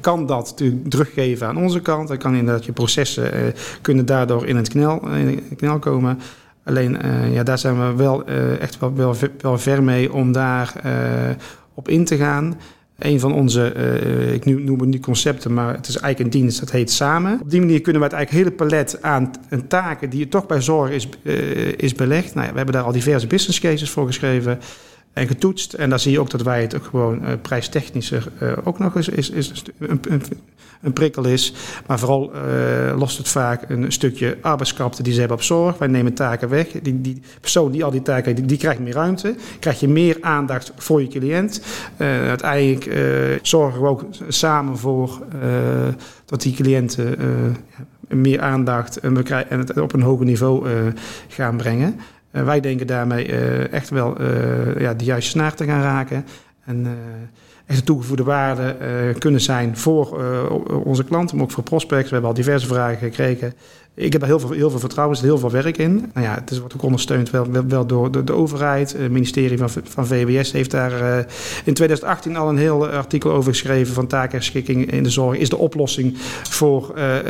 kan 0.00 0.26
dat 0.26 0.48
natuurlijk 0.48 0.90
druk 0.90 1.08
geven 1.08 1.46
aan 1.46 1.56
onze 1.56 1.80
kant. 1.80 2.08
Dan 2.08 2.18
kan 2.18 2.34
inderdaad 2.34 2.64
je 2.64 2.72
processen 2.72 3.54
kunnen 3.80 4.06
daardoor 4.06 4.46
in 4.46 4.56
het 4.56 4.68
knel, 4.68 5.06
in 5.06 5.42
het 5.48 5.58
knel 5.58 5.78
komen. 5.78 6.18
Alleen 6.64 6.98
ja, 7.32 7.42
daar 7.42 7.58
zijn 7.58 7.78
we 7.78 7.94
wel 7.96 8.26
echt 8.60 8.78
wel, 8.78 8.94
wel, 8.94 9.14
wel 9.40 9.58
ver 9.58 9.82
mee 9.82 10.12
om 10.12 10.32
daar 10.32 10.72
op 11.74 11.88
in 11.88 12.04
te 12.04 12.16
gaan. 12.16 12.56
Een 12.98 13.20
van 13.20 13.32
onze, 13.32 13.72
uh, 13.76 14.32
ik 14.32 14.44
noem 14.44 14.80
het 14.80 14.88
niet 14.88 15.02
concepten, 15.02 15.54
maar 15.54 15.74
het 15.74 15.88
is 15.88 15.96
eigenlijk 15.96 16.34
een 16.34 16.40
dienst, 16.40 16.60
dat 16.60 16.70
heet 16.70 16.90
Samen. 16.90 17.40
Op 17.40 17.50
die 17.50 17.60
manier 17.60 17.80
kunnen 17.80 18.02
we 18.02 18.08
het 18.08 18.16
eigenlijk 18.16 18.44
hele 18.44 18.56
palet 18.56 19.02
aan 19.02 19.30
taken 19.68 20.10
die 20.10 20.28
toch 20.28 20.46
bij 20.46 20.60
zorg 20.60 20.90
is, 20.90 21.08
uh, 21.22 21.72
is 21.72 21.94
belegd. 21.94 22.34
Nou 22.34 22.48
we 22.50 22.56
hebben 22.56 22.74
daar 22.74 22.84
al 22.84 22.92
diverse 22.92 23.26
business 23.26 23.60
cases 23.60 23.90
voor 23.90 24.06
geschreven 24.06 24.58
en 25.18 25.26
getoetst. 25.26 25.72
En 25.72 25.90
daar 25.90 26.00
zie 26.00 26.12
je 26.12 26.20
ook 26.20 26.30
dat 26.30 26.42
wij 26.42 26.62
het 26.62 26.76
ook 26.76 26.84
gewoon 26.84 27.24
uh, 27.24 27.28
prijstechnischer 27.42 28.32
ook 28.64 28.78
nog 28.78 28.96
eens 28.96 29.08
is, 29.08 29.30
is 29.30 29.64
een, 29.78 30.00
een, 30.08 30.22
een 30.82 30.92
prikkel 30.92 31.24
is. 31.24 31.52
Maar 31.86 31.98
vooral 31.98 32.32
uh, 32.34 32.98
lost 32.98 33.18
het 33.18 33.28
vaak 33.28 33.62
een 33.68 33.92
stukje 33.92 34.38
arbeidskrapte 34.40 35.02
die 35.02 35.12
ze 35.12 35.18
hebben 35.18 35.36
op 35.36 35.42
zorg. 35.42 35.78
Wij 35.78 35.88
nemen 35.88 36.14
taken 36.14 36.48
weg. 36.48 36.66
Die, 36.82 37.00
die 37.00 37.22
persoon 37.40 37.72
die 37.72 37.84
al 37.84 37.90
die 37.90 38.02
taken 38.02 38.34
die, 38.34 38.44
die 38.44 38.58
krijgt 38.58 38.80
meer 38.80 38.94
ruimte. 38.94 39.34
Krijg 39.60 39.80
je 39.80 39.88
meer 39.88 40.16
aandacht 40.20 40.72
voor 40.76 41.00
je 41.00 41.08
cliënt. 41.08 41.62
Uiteindelijk 41.98 42.90
zorgen 43.42 43.82
we 43.82 43.88
ook 43.88 44.04
samen 44.28 44.78
voor 44.78 45.18
dat 46.24 46.42
die 46.42 46.54
cliënten 46.54 47.16
meer 48.08 48.40
aandacht 48.40 49.00
en, 49.00 49.14
we 49.14 49.22
krijgen, 49.22 49.50
en 49.50 49.58
het 49.58 49.80
op 49.80 49.92
een 49.92 50.02
hoger 50.02 50.26
niveau 50.26 50.66
gaan 51.28 51.56
brengen. 51.56 52.00
Wij 52.44 52.60
denken 52.60 52.86
daarmee 52.86 53.26
echt 53.68 53.88
wel 53.90 54.22
ja, 54.78 54.94
de 54.94 55.04
juiste 55.04 55.30
snaar 55.30 55.54
te 55.54 55.64
gaan 55.64 55.82
raken. 55.82 56.24
En 56.64 56.86
echt 57.66 57.86
toegevoegde 57.86 58.24
waarde 58.24 58.76
kunnen 59.18 59.40
zijn 59.40 59.76
voor 59.76 60.20
onze 60.84 61.04
klanten, 61.04 61.36
maar 61.36 61.44
ook 61.44 61.50
voor 61.50 61.62
prospects. 61.62 62.04
We 62.04 62.12
hebben 62.12 62.30
al 62.30 62.36
diverse 62.36 62.66
vragen 62.66 62.98
gekregen 62.98 63.52
ik 63.98 64.12
heb 64.12 64.20
daar 64.20 64.30
heel 64.30 64.40
veel, 64.40 64.50
heel 64.50 64.70
veel 64.70 64.78
vertrouwen, 64.78 65.16
er 65.16 65.22
zit 65.22 65.30
heel 65.30 65.40
veel 65.40 65.50
werk 65.50 65.78
in. 65.78 66.10
Nou 66.14 66.26
ja, 66.26 66.34
het 66.34 66.58
wordt 66.58 66.74
ook 66.74 66.82
ondersteund 66.82 67.30
wel, 67.30 67.46
wel, 67.68 67.86
door 67.86 68.10
de, 68.10 68.24
de, 68.24 68.32
overheid. 68.32 68.92
Het 68.92 69.10
ministerie 69.10 69.58
van, 69.58 69.68
van 69.84 70.06
VWS 70.06 70.52
heeft 70.52 70.70
daar 70.70 70.92
uh, 70.92 71.16
in 71.64 71.74
2018 71.74 72.36
al 72.36 72.48
een 72.48 72.58
heel 72.58 72.88
artikel 72.88 73.30
over 73.30 73.52
geschreven 73.52 73.94
van 73.94 74.06
taakherschikking 74.06 74.90
in 74.90 75.02
de 75.02 75.10
zorg. 75.10 75.38
Is 75.38 75.48
de 75.48 75.56
oplossing 75.56 76.18
voor 76.42 76.92
uh, 76.96 77.14
uh, 77.14 77.22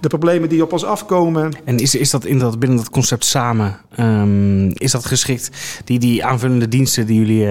de 0.00 0.08
problemen 0.08 0.48
die 0.48 0.62
op 0.62 0.72
ons 0.72 0.84
afkomen. 0.84 1.52
En 1.64 1.78
is, 1.78 1.94
is 1.94 2.10
dat 2.10 2.24
in 2.24 2.38
dat, 2.38 2.58
binnen 2.58 2.78
dat 2.78 2.90
concept 2.90 3.24
samen, 3.24 3.76
um, 3.98 4.70
is 4.74 4.92
dat 4.92 5.04
geschikt, 5.04 5.50
die, 5.84 5.98
die 5.98 6.24
aanvullende 6.24 6.68
diensten 6.68 7.06
die 7.06 7.18
jullie 7.18 7.46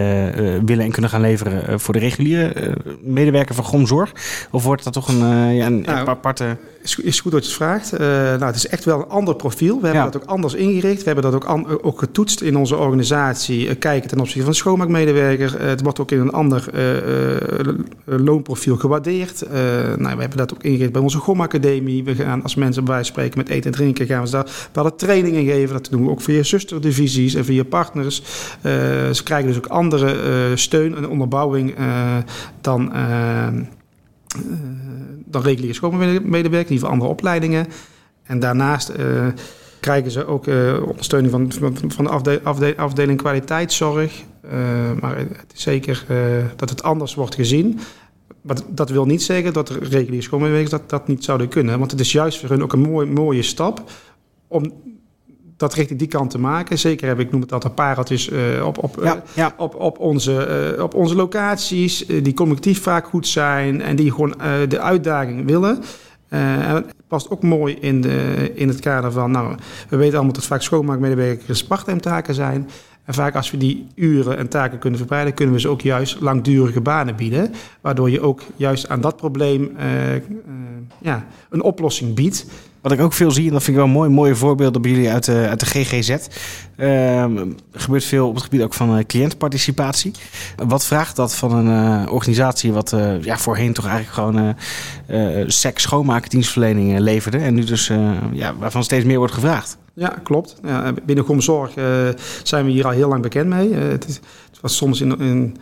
willen 0.66 0.86
en 0.86 0.92
kunnen 0.92 1.12
gaan 1.12 1.22
leveren 1.22 1.80
voor 1.80 1.94
de 1.94 2.00
reguliere 2.00 2.78
medewerker 3.02 3.56
van 3.56 3.64
Gomzorg? 3.64 4.12
Of 4.52 4.64
wordt 4.64 4.84
dat 4.84 4.94
toch 4.94 5.08
een, 5.08 5.54
ja, 5.56 5.66
een 5.66 5.82
nou, 5.82 6.08
aparte... 6.08 6.58
Is, 6.84 7.00
is 7.00 7.20
goed 7.20 7.32
dat 7.32 7.42
je 7.42 7.48
het 7.48 7.58
vraagt. 7.58 7.92
Nou, 8.42 8.54
het 8.54 8.64
is 8.64 8.70
echt 8.70 8.86
wel 8.86 9.00
een 9.00 9.10
ander 9.10 9.36
profiel. 9.36 9.82
We 9.82 9.88
hebben 9.88 10.12
dat 10.12 10.22
ook 10.22 10.30
anders 10.30 10.54
ingericht. 10.54 10.98
We 10.98 11.06
hebben 11.06 11.24
dat 11.24 11.34
ook, 11.34 11.44
an, 11.44 11.82
ook 11.84 12.00
getoetst 12.00 12.42
in 12.42 12.58
onze 12.58 12.76
organisatie. 12.76 13.68
Uh, 13.68 13.74
kijken 13.80 14.10
ten 14.10 14.20
opzichte 14.20 14.44
van 14.44 14.54
schoonmaakmedewerker. 14.54 15.62
Uh, 15.62 15.68
het 15.68 15.82
wordt 15.82 16.00
ook 16.00 16.12
in 16.12 16.20
een 16.20 16.32
ander 16.32 16.66
uh, 16.74 17.74
loonprofiel 18.06 18.78
gewaardeerd. 18.78 19.44
nou, 19.98 20.16
we 20.16 20.22
hebben 20.22 20.38
dat 20.38 20.54
ook 20.54 20.64
ingericht 20.64 20.92
bij 20.92 21.02
onze 21.02 21.18
GOM-academie. 21.18 22.04
We 22.04 22.16
gaan 22.16 22.44
als 22.44 22.56
mensen 22.56 22.86
bij 22.86 23.04
spreken 23.04 23.38
met 23.38 23.50
eten 23.50 23.72
en 23.72 23.78
drinken... 23.78 24.06
gaan 24.06 24.24
we 24.24 24.30
daar 24.30 24.48
bepaalde 24.66 24.96
trainingen 24.96 25.46
geven. 25.46 25.74
Dat 25.74 25.88
doen 25.92 26.04
we 26.04 26.10
ook 26.10 26.22
via 26.22 26.44
zusterdivisies 26.44 27.34
en 27.34 27.46
via 27.46 27.64
partners. 27.64 28.22
ze 29.12 29.22
krijgen 29.24 29.48
dus 29.48 29.58
ook 29.58 29.68
andere 29.68 30.16
steun 30.56 30.96
en 30.96 31.10
onderbouwing 31.10 31.76
dan 32.62 32.92
dan 35.26 35.42
reguliere 35.42 35.74
schoonmaakmedewerker, 35.74 36.42
in 36.42 36.58
ieder 36.58 36.74
geval 36.74 36.90
andere 36.90 37.12
opleidingen. 37.12 37.68
En 38.32 38.40
daarnaast 38.40 38.92
uh, 39.00 39.28
krijgen 39.80 40.12
ze 40.12 40.26
ook 40.26 40.48
uh, 40.48 40.88
ondersteuning 40.88 41.32
van, 41.32 41.52
van, 41.52 41.92
van 41.92 42.24
de 42.24 42.76
afdeling, 42.78 43.18
kwaliteitszorg. 43.18 44.24
Uh, 44.46 44.52
maar 45.00 45.18
het 45.18 45.54
is 45.54 45.62
zeker 45.62 46.06
dat 46.56 46.70
het 46.70 46.84
anders 46.84 47.14
wordt 47.16 47.36
gezien. 47.36 47.80
Maar 48.42 48.58
dat 48.68 48.90
wil 48.90 49.06
niet 49.06 49.24
zeggen 49.24 49.54
dat 49.54 49.68
de 49.68 49.74
reguliere 49.74 50.22
schoonmaakmedewerkers 50.22 50.82
dat, 50.82 50.90
dat 50.90 51.08
niet 51.08 51.24
zouden 51.24 51.48
kunnen. 51.48 51.80
Want 51.80 51.92
het 51.92 52.00
is 52.00 52.12
juist 52.12 52.40
voor 52.40 52.50
hun 52.50 52.64
ook 52.64 52.74
een 52.74 52.82
mooi, 52.82 53.08
mooie 53.08 53.42
stap 53.42 53.84
om 54.48 54.74
dat 55.58 55.74
richting 55.74 56.00
die 56.00 56.08
kant 56.08 56.30
te 56.30 56.40
maken. 56.40 56.80
Zeker 56.80 57.08
heb 57.08 57.20
ik, 57.20 57.32
noem 57.32 57.42
het 57.42 57.54
altijd, 57.54 57.76
pareltjes 57.76 58.30
uh, 58.30 58.66
op, 58.66 58.84
op, 58.84 59.00
ja, 59.04 59.24
ja. 59.34 59.54
op, 59.58 59.76
op, 59.76 60.00
onze, 60.00 60.74
uh, 60.78 60.84
op 60.84 60.94
onze 60.94 61.16
locaties, 61.16 62.08
uh, 62.08 62.24
die 62.24 62.34
communicatief 62.34 62.82
vaak 62.82 63.06
goed 63.06 63.28
zijn 63.28 63.82
en 63.82 63.96
die 63.96 64.12
gewoon 64.12 64.34
de 64.68 64.80
uitdaging 64.80 65.46
willen. 65.46 65.84
Het 66.38 66.94
past 67.08 67.30
ook 67.30 67.44
mooi 67.44 67.76
in, 67.80 68.02
de, 68.02 68.52
in 68.56 68.68
het 68.68 68.80
kader 68.80 69.12
van, 69.12 69.32
nou, 69.32 69.56
we 69.90 69.98
weten 69.98 70.16
allemaal 70.16 70.34
dat 70.34 70.46
vaak 70.46 70.62
schoonmaakmedewerkers 70.62 71.64
part-time 71.64 72.34
zijn. 72.34 72.70
En 73.06 73.14
vaak 73.14 73.36
als 73.36 73.52
we 73.52 73.58
die 73.58 73.88
uren 73.96 74.38
en 74.38 74.48
taken 74.48 74.80
kunnen 74.80 75.00
verbreiden, 75.00 75.34
kunnen 75.34 75.56
we 75.56 75.62
ze 75.62 75.68
ook 75.68 75.82
juist 75.82 76.20
langdurige 76.20 76.82
banen 76.82 77.16
bieden. 77.16 77.54
Waardoor 77.82 78.10
je 78.10 78.22
ook 78.22 78.42
juist 78.56 78.90
aan 78.90 79.02
dat 79.02 79.16
probleem 79.16 79.78
ja, 81.00 81.26
een 81.50 81.62
oplossing 81.62 82.16
biedt. 82.16 82.46
Wat 82.82 82.92
ik 82.92 83.02
ook 83.02 83.14
veel 83.14 83.32
zie, 83.32 83.48
en 83.48 83.54
dat 83.54 83.64
vind 83.64 83.78
ik 83.78 83.84
wel 83.84 83.94
mooi, 83.94 84.10
mooie 84.10 84.36
voorbeelden 84.36 84.82
bij 84.82 84.92
jullie 84.92 85.10
uit 85.10 85.26
de, 85.26 85.46
uit 85.50 85.60
de 85.60 85.66
GGZ. 85.66 86.10
Uh, 86.78 87.22
ehm, 87.22 87.52
gebeurt 87.74 88.04
veel 88.04 88.28
op 88.28 88.34
het 88.34 88.44
gebied 88.44 88.62
ook 88.62 88.74
van 88.74 88.98
uh, 88.98 89.04
cliëntparticipatie. 89.04 90.12
Wat 90.68 90.86
vraagt 90.86 91.16
dat 91.16 91.36
van 91.36 91.56
een 91.56 92.04
uh, 92.04 92.14
organisatie 92.14 92.74
wat 92.74 92.92
uh, 92.92 93.24
ja, 93.24 93.38
voorheen 93.38 93.74
toch 93.74 93.88
eigenlijk 93.88 94.16
gewoon 94.16 94.56
seks 95.50 95.84
schoonmaakdienstverlening 95.84 97.00
leverde. 97.00 97.38
En 97.38 97.54
nu 97.54 97.64
dus 97.64 97.92
ja, 98.32 98.56
waarvan 98.56 98.84
steeds 98.84 99.06
meer 99.06 99.18
wordt 99.18 99.34
gevraagd. 99.34 99.78
Ja, 99.94 100.20
klopt. 100.24 100.56
Ja, 100.64 100.94
Gomzorg 101.26 101.72
zijn 102.44 102.66
we 102.66 102.72
hier 102.72 102.86
al 102.86 102.92
heel 102.92 103.10
lang 103.10 103.22
bekend 103.22 103.50
mee. 103.50 103.74
het, 103.74 104.06
het 104.06 104.62
was 104.62 104.76
soms 104.76 105.02
in 105.02 105.20
in 105.20 105.58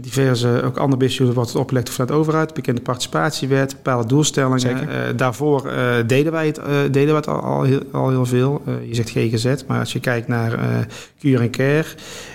diverse, 0.00 0.62
ook 0.64 0.76
andere 0.76 0.96
business 0.96 1.34
wordt 1.34 1.50
het 1.50 1.58
opgelegd 1.58 1.90
vanuit 1.90 2.10
de 2.10 2.16
overheid, 2.16 2.54
bekende 2.54 2.80
participatiewet, 2.80 3.72
bepaalde 3.72 4.08
doelstellingen. 4.08 4.82
Uh, 4.82 4.98
daarvoor 5.16 5.66
uh, 5.66 5.94
deden 6.06 6.32
wij 6.32 6.46
het, 6.46 6.58
uh, 6.58 6.64
deden 6.90 7.06
wij 7.06 7.16
het 7.16 7.28
al, 7.28 7.40
al, 7.40 7.62
heel, 7.62 7.82
al 7.92 8.10
heel 8.10 8.26
veel. 8.26 8.62
je 8.88 8.94
zegt 8.94 9.10
GGZ, 9.10 9.64
maar 9.66 9.78
als 9.78 9.92
je 9.92 10.00
kijkt 10.00 10.28
naar 10.28 10.58
Cure 11.18 11.42
en 11.42 11.50
Care. 11.50 11.86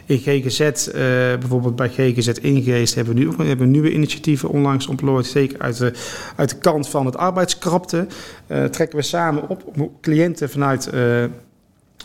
In 0.05 0.17
GGZ, 0.17 0.91
bijvoorbeeld 1.39 1.75
bij 1.75 1.89
GGZ 1.89 2.27
Ingeest, 2.27 2.95
hebben 2.95 3.13
we 3.13 3.19
nu 3.19 3.47
hebben 3.47 3.71
nieuwe 3.71 3.93
initiatieven 3.93 4.49
onlangs 4.49 4.87
ontplooid. 4.87 5.25
Zeker 5.25 5.59
uit 5.59 5.77
de, 5.77 5.93
uit 6.35 6.49
de 6.49 6.57
kant 6.57 6.89
van 6.89 7.05
het 7.05 7.17
arbeidskrapte. 7.17 8.07
trekken 8.47 8.95
we 8.95 9.01
samen 9.01 9.49
op 9.49 9.63
om 9.75 9.91
cliënten 10.01 10.49
vanuit, 10.49 10.89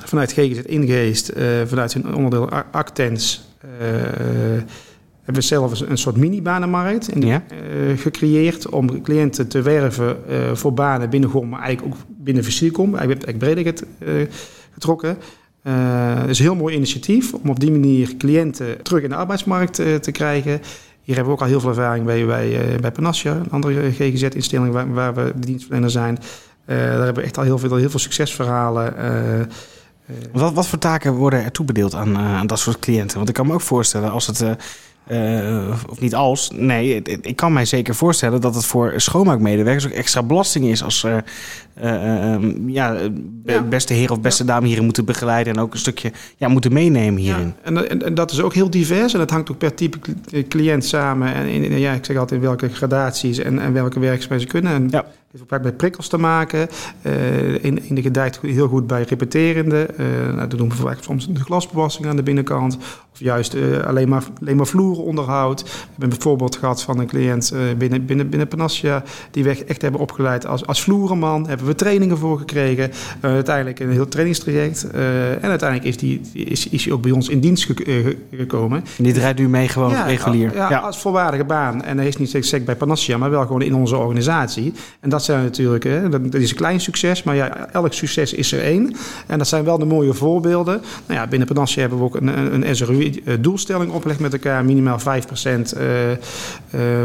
vanuit 0.04 0.32
GGZ 0.32 0.60
Ingeest, 0.60 1.32
vanuit 1.66 1.92
hun 1.92 2.14
onderdeel 2.14 2.50
Actens 2.70 3.44
hebben 5.26 5.34
we 5.34 5.48
zelf 5.48 5.80
een 5.80 5.98
soort 5.98 6.16
mini-banenmarkt 6.16 7.10
ja. 7.18 7.42
uh, 7.52 7.98
gecreëerd 7.98 8.68
om 8.68 9.02
cliënten 9.02 9.48
te 9.48 9.62
werven 9.62 10.16
uh, 10.28 10.54
voor 10.54 10.74
banen 10.74 11.10
binnen 11.10 11.30
GOM, 11.30 11.48
maar 11.48 11.60
eigenlijk 11.60 11.94
ook 11.94 12.00
binnen 12.08 12.42
Versiercom. 12.44 12.94
Eigenlijk, 12.94 13.24
eigenlijk 13.24 13.62
breder 13.62 13.84
uh, 13.98 14.26
getrokken. 14.72 15.18
Het 15.62 16.28
is 16.28 16.38
een 16.38 16.44
heel 16.44 16.54
mooi 16.54 16.74
initiatief 16.74 17.34
om 17.34 17.50
op 17.50 17.60
die 17.60 17.70
manier 17.70 18.16
cliënten 18.16 18.82
terug 18.82 19.02
in 19.02 19.08
de 19.08 19.14
arbeidsmarkt 19.14 19.74
te 19.74 20.10
krijgen. 20.12 20.60
Hier 21.02 21.14
hebben 21.14 21.24
we 21.24 21.38
ook 21.38 21.40
al 21.40 21.46
heel 21.46 21.60
veel 21.60 21.68
ervaring 21.68 22.04
bij, 22.04 22.26
bij, 22.26 22.78
bij 22.80 22.92
Panassia, 22.92 23.34
een 23.34 23.50
andere 23.50 23.90
GGZ-instelling 23.90 24.72
waar, 24.72 24.92
waar, 24.92 25.14
we 25.14 25.32
de 25.38 25.46
dienstverlener 25.46 25.90
zijn. 25.90 26.18
daar 26.64 26.76
hebben 26.76 27.14
we 27.14 27.22
echt 27.22 27.38
al 27.38 27.44
heel 27.44 27.58
veel, 27.58 27.76
heel 27.76 27.90
veel 27.90 27.98
succesverhalen. 27.98 28.94
wat, 30.32 30.52
wat 30.52 30.66
voor 30.66 30.78
taken 30.78 31.12
worden 31.12 31.44
er 31.44 31.52
toebedeeld 31.52 31.94
aan, 31.94 32.18
aan 32.18 32.46
dat 32.46 32.58
soort 32.58 32.78
cliënten? 32.78 33.16
Want 33.16 33.28
ik 33.28 33.34
kan 33.34 33.46
me 33.46 33.52
ook 33.52 33.60
voorstellen 33.60 34.10
als 34.10 34.26
het 34.26 34.44
uh, 35.10 35.74
of 35.88 36.00
niet 36.00 36.14
als. 36.14 36.50
Nee, 36.54 37.02
ik 37.02 37.36
kan 37.36 37.52
mij 37.52 37.64
zeker 37.64 37.94
voorstellen 37.94 38.40
dat 38.40 38.54
het 38.54 38.64
voor 38.64 38.92
schoonmaakmedewerkers 38.96 39.86
ook 39.86 39.92
extra 39.92 40.22
belasting 40.22 40.66
is 40.66 40.82
als 40.82 41.02
er 41.02 41.24
uh, 41.82 42.32
um, 42.32 42.68
ja, 42.68 42.96
ja, 43.44 43.62
beste 43.62 43.94
heer 43.94 44.10
of 44.10 44.20
beste 44.20 44.44
dame 44.44 44.66
hierin 44.66 44.84
moeten 44.84 45.04
begeleiden 45.04 45.54
en 45.54 45.60
ook 45.60 45.72
een 45.72 45.78
stukje 45.78 46.12
ja, 46.36 46.48
moeten 46.48 46.72
meenemen 46.72 47.20
hierin. 47.20 47.46
Ja, 47.46 47.54
en, 47.62 47.88
en, 47.90 48.02
en, 48.02 48.14
dat 48.14 48.30
is 48.30 48.40
ook 48.40 48.54
heel 48.54 48.70
divers 48.70 49.12
en 49.12 49.18
dat 49.18 49.30
hangt 49.30 49.50
ook 49.50 49.58
per 49.58 49.74
type 49.74 49.98
cliënt 50.48 50.84
samen. 50.84 51.34
En 51.34 51.78
ja, 51.78 51.92
ik 51.92 52.04
zeg 52.04 52.16
altijd 52.16 52.40
in 52.40 52.46
welke 52.46 52.68
gradaties 52.68 53.38
en, 53.38 53.58
en 53.58 53.72
welke 53.72 54.00
werkzaamheden 54.00 54.46
ze 54.46 54.52
kunnen. 54.52 54.72
En 54.72 54.88
ja 54.90 55.04
heeft 55.38 55.52
ook 55.52 55.62
met 55.62 55.76
prikkels 55.76 56.08
te 56.08 56.18
maken. 56.18 56.68
Uh, 57.02 57.64
in, 57.64 57.88
in 57.88 57.94
de 57.94 58.02
gedijt 58.02 58.38
heel 58.42 58.68
goed 58.68 58.86
bij 58.86 59.02
repeterende. 59.02 59.88
Uh, 59.98 60.34
nou, 60.34 60.48
dat 60.48 60.58
doen 60.58 60.68
we 60.68 60.74
vaak 60.74 61.02
soms 61.02 61.28
de 61.28 61.40
glasbewassing 61.40 62.06
aan 62.06 62.16
de 62.16 62.22
binnenkant. 62.22 62.76
Of 63.12 63.22
juist 63.22 63.54
uh, 63.54 63.78
alleen, 63.78 64.08
maar, 64.08 64.24
alleen 64.40 64.56
maar 64.56 64.66
vloerenonderhoud. 64.66 65.62
We 65.62 65.68
hebben 65.90 66.10
een 66.10 66.22
voorbeeld 66.22 66.56
gehad 66.56 66.82
van 66.82 66.98
een 66.98 67.06
cliënt 67.06 67.54
binnen, 67.78 68.06
binnen, 68.06 68.28
binnen 68.28 68.48
Panassia... 68.48 69.02
die 69.30 69.44
we 69.44 69.64
echt 69.64 69.82
hebben 69.82 70.00
opgeleid 70.00 70.46
als, 70.46 70.66
als 70.66 70.82
vloerenman. 70.82 71.48
Hebben 71.48 71.66
we 71.66 71.74
trainingen 71.74 72.18
voor 72.18 72.38
gekregen. 72.38 72.90
uiteindelijk 73.20 73.80
een 73.80 73.90
heel 73.90 74.08
trainingstraject. 74.08 74.90
en 74.90 75.48
uiteindelijk 75.48 75.84
is 75.84 76.00
hij 76.00 76.44
is, 76.44 76.68
is 76.68 76.90
ook 76.90 77.02
bij 77.02 77.10
ons 77.10 77.28
in 77.28 77.40
dienst 77.40 77.72
gekomen. 78.30 78.84
En 78.98 79.04
die 79.04 79.12
draait 79.12 79.38
nu 79.38 79.48
mee 79.48 79.68
gewoon 79.68 80.04
regulier? 80.06 80.54
Ja, 80.54 80.70
ja, 80.70 80.78
als 80.78 80.98
volwaardige 80.98 81.44
baan. 81.44 81.82
En 81.82 81.98
hij 81.98 82.06
is 82.06 82.16
niet 82.16 82.36
sec 82.40 82.64
bij 82.64 82.76
Panassia, 82.76 83.16
maar 83.16 83.30
wel 83.30 83.42
gewoon 83.42 83.62
in 83.62 83.74
onze 83.74 83.96
organisatie. 83.96 84.72
En 85.00 85.10
dat 85.10 85.25
zijn 85.26 85.42
natuurlijk, 85.42 85.84
hè, 85.84 86.08
dat, 86.08 86.34
is 86.34 86.50
een 86.50 86.56
klein 86.56 86.80
succes, 86.80 87.22
maar 87.22 87.34
ja, 87.34 87.68
elk 87.72 87.92
succes 87.92 88.32
is 88.32 88.52
er 88.52 88.62
één. 88.62 88.96
En 89.26 89.38
dat 89.38 89.48
zijn 89.48 89.64
wel 89.64 89.78
de 89.78 89.84
mooie 89.84 90.14
voorbeelden. 90.14 90.82
Nou 91.06 91.20
ja, 91.20 91.26
binnen 91.26 91.48
Panassia 91.48 91.80
hebben 91.80 91.98
we 91.98 92.04
ook 92.04 92.14
een, 92.14 92.62
een 92.62 92.76
SRU-doelstelling 92.76 93.92
opgelegd 93.92 94.20
met 94.20 94.32
elkaar, 94.32 94.64
minimaal 94.64 94.98
5% 95.00 95.02
uh, 95.04 96.10
uh, 96.10 96.16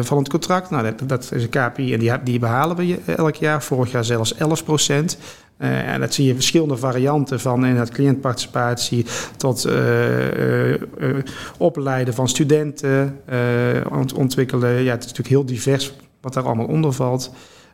van 0.02 0.18
het 0.18 0.30
contract. 0.30 0.70
Nou, 0.70 0.94
dat, 1.06 1.32
is 1.34 1.44
een 1.44 1.50
KPI 1.50 1.94
en 1.94 2.00
die, 2.00 2.12
die 2.24 2.40
behalen 2.40 2.76
we 2.76 2.98
elk 3.06 3.36
jaar. 3.36 3.64
Vorig 3.64 3.92
jaar 3.92 4.06
zelfs 4.06 4.34
11%. 4.34 4.38
Uh, 5.58 5.94
en 5.94 6.00
dat 6.00 6.14
zie 6.14 6.26
je 6.26 6.34
verschillende 6.34 6.78
varianten 6.78 7.40
van 7.40 7.66
in 7.66 7.76
het 7.76 7.90
cliëntparticipatie 7.90 9.06
tot 9.38 9.70
opleiden 11.58 12.14
van 12.14 12.28
studenten, 12.28 13.20
ontwikkelen. 14.16 14.84
Ja, 14.84 14.92
het 14.92 15.04
is 15.04 15.10
natuurlijk 15.10 15.28
heel 15.28 15.46
divers 15.46 15.94
wat 16.22 16.34
daar 16.34 16.44
allemaal 16.44 16.66
onder 16.66 16.94
valt. 16.94 17.32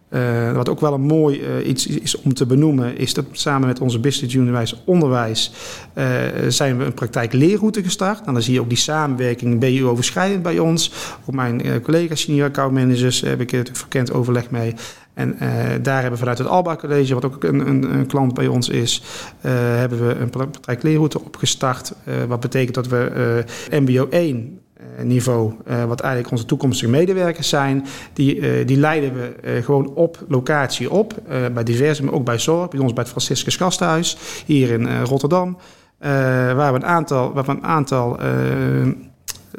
Uh, 0.09 0.51
wat 0.51 0.69
ook 0.69 0.79
wel 0.79 0.93
een 0.93 1.01
mooi 1.01 1.39
uh, 1.39 1.67
iets 1.67 1.87
is 1.87 2.21
om 2.21 2.33
te 2.33 2.45
benoemen, 2.45 2.97
is 2.97 3.13
dat 3.13 3.25
samen 3.31 3.67
met 3.67 3.79
onze 3.79 3.99
Business 3.99 4.35
University 4.35 4.81
Onderwijs 4.85 5.51
uh, 5.97 6.05
zijn 6.47 6.77
we 6.77 6.85
een 6.85 6.93
praktijkleerroute 6.93 7.83
gestart. 7.83 8.19
Nou, 8.19 8.33
dan 8.33 8.41
zie 8.41 8.53
je 8.53 8.61
ook 8.61 8.69
die 8.69 8.77
samenwerking 8.77 9.59
BU-overschrijdend 9.59 10.43
bij 10.43 10.59
ons. 10.59 10.91
Ook 11.25 11.35
mijn 11.35 11.81
collega's, 11.81 12.21
senior 12.21 12.47
account 12.47 12.73
managers, 12.73 13.21
heb 13.21 13.41
ik 13.41 13.51
het 13.51 13.69
verkend 13.73 14.13
overleg 14.13 14.49
mee. 14.49 14.73
En 15.13 15.37
daar 15.81 16.01
hebben 16.01 16.11
we 16.11 16.17
vanuit 16.17 16.37
het 16.37 16.47
Alba 16.47 16.75
College, 16.75 17.13
wat 17.13 17.25
ook 17.25 17.43
een, 17.43 17.67
een, 17.67 17.93
een 17.93 18.05
klant 18.05 18.33
bij 18.33 18.47
ons 18.47 18.69
is, 18.69 19.03
hebben 19.41 20.07
we 20.07 20.13
een 20.13 20.29
praktijkleerroute 20.29 21.23
opgestart. 21.23 21.93
wat 22.27 22.39
betekent 22.39 22.75
dat 22.75 22.87
we 22.87 23.43
MBO 23.71 24.07
1 24.09 24.59
niveau, 25.03 25.53
wat 25.87 25.99
eigenlijk 25.99 26.31
onze 26.31 26.45
toekomstige 26.45 26.91
medewerkers 26.91 27.49
zijn, 27.49 27.85
die, 28.13 28.65
die 28.65 28.77
leiden 28.77 29.13
we 29.13 29.61
gewoon 29.61 29.93
op 29.93 30.25
locatie 30.27 30.91
op. 30.91 31.13
bij 31.53 31.63
diverse, 31.63 32.03
maar 32.03 32.13
ook 32.13 32.25
bij 32.25 32.39
zorg, 32.39 32.69
bij 32.69 32.79
ons 32.79 32.93
bij 32.93 33.03
het 33.03 33.11
Franciscus 33.11 33.55
Gasthuis, 33.55 34.17
hier 34.45 34.69
in 34.69 35.01
Rotterdam. 35.01 35.57
waar 35.99 36.73
we 36.73 36.79
een 36.79 36.85
aantal, 36.85 37.33
waar 37.33 37.45
we 37.45 37.51
een 37.51 37.63
aantal 37.63 38.19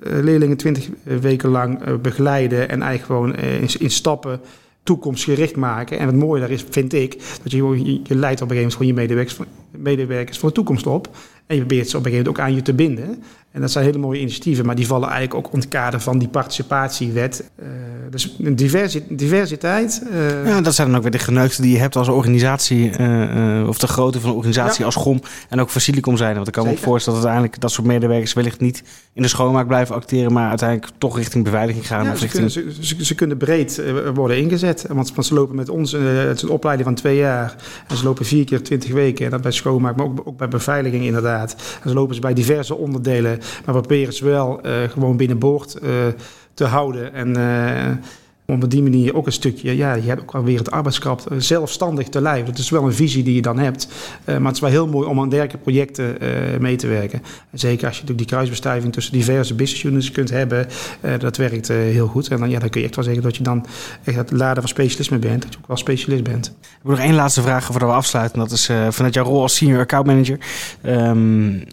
leerlingen 0.02 0.56
twintig 0.56 0.88
weken 1.02 1.48
lang 1.48 2.00
begeleiden 2.00 2.68
en 2.68 2.82
eigenlijk 2.82 3.04
gewoon 3.04 3.34
in, 3.78 3.90
stappen 3.90 4.40
toekomstgericht 4.82 5.56
maken. 5.56 5.98
En 5.98 6.06
het 6.06 6.16
mooie 6.16 6.40
daar 6.40 6.50
is, 6.50 6.64
vind 6.70 6.92
ik, 6.92 7.12
dat 7.42 7.52
je, 7.52 7.56
je, 7.84 8.00
je 8.04 8.14
leidt 8.14 8.42
op 8.42 8.50
een 8.50 8.56
gegeven 8.56 8.56
moment 8.56 8.72
gewoon 8.72 8.86
je 8.86 8.94
medewerkers, 8.94 9.38
medewerkers 9.70 10.38
voor 10.38 10.48
de 10.48 10.54
toekomst 10.54 10.86
op. 10.86 11.08
En 11.46 11.56
je 11.56 11.64
probeert 11.64 11.88
ze 11.88 11.96
op 11.96 12.04
een 12.04 12.10
gegeven 12.10 12.32
moment 12.32 12.44
ook 12.44 12.48
aan 12.48 12.54
je 12.54 12.62
te 12.62 12.74
binden. 12.74 13.22
En 13.52 13.60
dat 13.60 13.70
zijn 13.70 13.84
hele 13.84 13.98
mooie 13.98 14.20
initiatieven, 14.20 14.66
maar 14.66 14.74
die 14.74 14.86
vallen 14.86 15.08
eigenlijk 15.08 15.38
ook 15.38 15.52
onder 15.52 15.60
het 15.60 15.68
kader 15.68 16.00
van 16.00 16.18
die 16.18 16.28
participatiewet. 16.28 17.50
Uh, 17.60 17.66
dus 18.10 18.36
een 18.42 18.56
diversiteit. 19.08 20.02
Uh... 20.12 20.46
Ja, 20.46 20.60
dat 20.60 20.74
zijn 20.74 20.88
dan 20.88 20.96
ook 20.96 21.02
weer 21.02 21.12
de 21.12 21.18
geneugten 21.18 21.62
die 21.62 21.72
je 21.72 21.78
hebt 21.78 21.96
als 21.96 22.08
organisatie, 22.08 22.98
uh, 23.00 23.68
of 23.68 23.78
de 23.78 23.86
grootte 23.86 24.20
van 24.20 24.30
de 24.30 24.36
organisatie 24.36 24.84
als 24.84 24.94
GOM 24.94 25.20
en 25.48 25.60
ook 25.60 25.70
Facilicom 25.70 26.16
zijn. 26.16 26.34
Want 26.34 26.46
ik 26.46 26.52
kan 26.52 26.64
me 26.64 26.70
ook 26.70 26.78
voorstellen 26.78 27.18
dat 27.18 27.28
uiteindelijk 27.28 27.62
dat 27.62 27.72
soort 27.72 27.86
medewerkers 27.86 28.32
wellicht 28.32 28.60
niet 28.60 28.82
in 29.12 29.22
de 29.22 29.28
schoonmaak 29.28 29.66
blijven 29.66 29.94
acteren, 29.94 30.32
maar 30.32 30.48
uiteindelijk 30.48 30.92
toch 30.98 31.16
richting 31.16 31.44
beveiliging 31.44 31.86
gaan. 31.86 32.04
Ja, 32.04 32.10
of 32.10 32.18
ze, 32.18 32.22
richting... 32.22 32.52
kunnen, 32.52 32.74
ze, 32.84 33.04
ze, 33.04 33.14
kunnen 33.14 33.36
breed 33.36 33.82
worden 34.14 34.38
ingezet, 34.38 34.84
want, 34.88 35.14
want, 35.14 35.26
ze 35.26 35.34
lopen 35.34 35.56
met 35.56 35.68
ons, 35.68 35.92
het 35.92 36.36
is 36.36 36.42
een 36.42 36.48
opleiding 36.48 36.88
van 36.88 36.96
twee 36.96 37.16
jaar, 37.16 37.56
en 37.88 37.96
ze 37.96 38.04
lopen 38.04 38.24
vier 38.24 38.44
keer 38.44 38.62
twintig 38.62 38.92
weken, 38.92 39.24
en 39.24 39.30
dat 39.30 39.40
bij 39.40 39.52
schoonmaak, 39.52 39.96
maar 39.96 40.06
ook, 40.06 40.20
ook 40.24 40.36
bij 40.36 40.48
beveiliging 40.48 41.04
inderdaad. 41.04 41.56
En 41.82 41.88
ze 41.88 41.94
lopen 41.94 42.14
ze 42.14 42.20
bij 42.20 42.34
diverse 42.34 42.74
onderdelen, 42.74 43.37
maar 43.64 43.74
we 43.74 43.80
proberen 43.80 44.12
ze 44.12 44.24
wel 44.24 44.66
uh, 44.66 44.72
gewoon 44.88 45.16
binnenboord 45.16 45.76
uh, 45.82 45.90
te 46.54 46.64
houden. 46.64 47.12
En 47.12 47.38
uh, 47.38 48.04
om 48.52 48.62
op 48.62 48.70
die 48.70 48.82
manier 48.82 49.14
ook 49.14 49.26
een 49.26 49.32
stukje, 49.32 49.76
ja, 49.76 49.94
je 49.94 50.08
hebt 50.08 50.20
ook 50.20 50.34
alweer 50.34 50.58
het 50.58 50.70
arbeidskracht 50.70 51.26
zelfstandig 51.38 52.08
te 52.08 52.20
lijf. 52.20 52.46
Dat 52.46 52.58
is 52.58 52.70
wel 52.70 52.84
een 52.84 52.92
visie 52.92 53.22
die 53.22 53.34
je 53.34 53.42
dan 53.42 53.58
hebt. 53.58 53.88
maar 54.24 54.40
het 54.40 54.54
is 54.54 54.60
wel 54.60 54.70
heel 54.70 54.86
mooi 54.86 55.08
om 55.08 55.20
aan 55.20 55.28
dergelijke 55.28 55.58
projecten 55.58 56.16
mee 56.60 56.76
te 56.76 56.86
werken. 56.86 57.22
En 57.50 57.58
zeker 57.58 57.86
als 57.86 57.96
je 57.96 58.00
natuurlijk 58.00 58.18
die 58.18 58.26
kruisbestuiving 58.26 58.92
tussen 58.92 59.12
diverse 59.12 59.54
business 59.54 59.84
units 59.84 60.10
kunt 60.10 60.30
hebben, 60.30 60.66
dat 61.18 61.36
werkt 61.36 61.68
heel 61.68 62.06
goed. 62.06 62.28
En 62.28 62.38
dan, 62.38 62.50
ja, 62.50 62.58
dan 62.58 62.68
kun 62.68 62.80
je 62.80 62.86
echt 62.86 62.96
wel 62.96 63.04
zeggen 63.04 63.22
dat 63.22 63.36
je 63.36 63.42
dan 63.42 63.66
echt 64.04 64.16
het 64.16 64.30
laden 64.30 64.62
van 64.62 64.68
specialisme 64.68 65.18
bent, 65.18 65.42
dat 65.42 65.52
je 65.52 65.58
ook 65.58 65.66
wel 65.66 65.76
specialist 65.76 66.22
bent. 66.22 66.46
Ik 66.46 66.68
heb 66.82 66.90
nog 66.90 66.98
één 66.98 67.14
laatste 67.14 67.42
vraag 67.42 67.64
voordat 67.64 67.88
we 67.88 67.94
afsluiten. 67.94 68.38
Dat 68.38 68.50
is 68.50 68.70
vanuit 68.88 69.14
jouw 69.14 69.24
rol 69.24 69.42
als 69.42 69.56
senior 69.56 69.80
account 69.80 70.06
manager. 70.06 70.38
Um, 70.86 71.64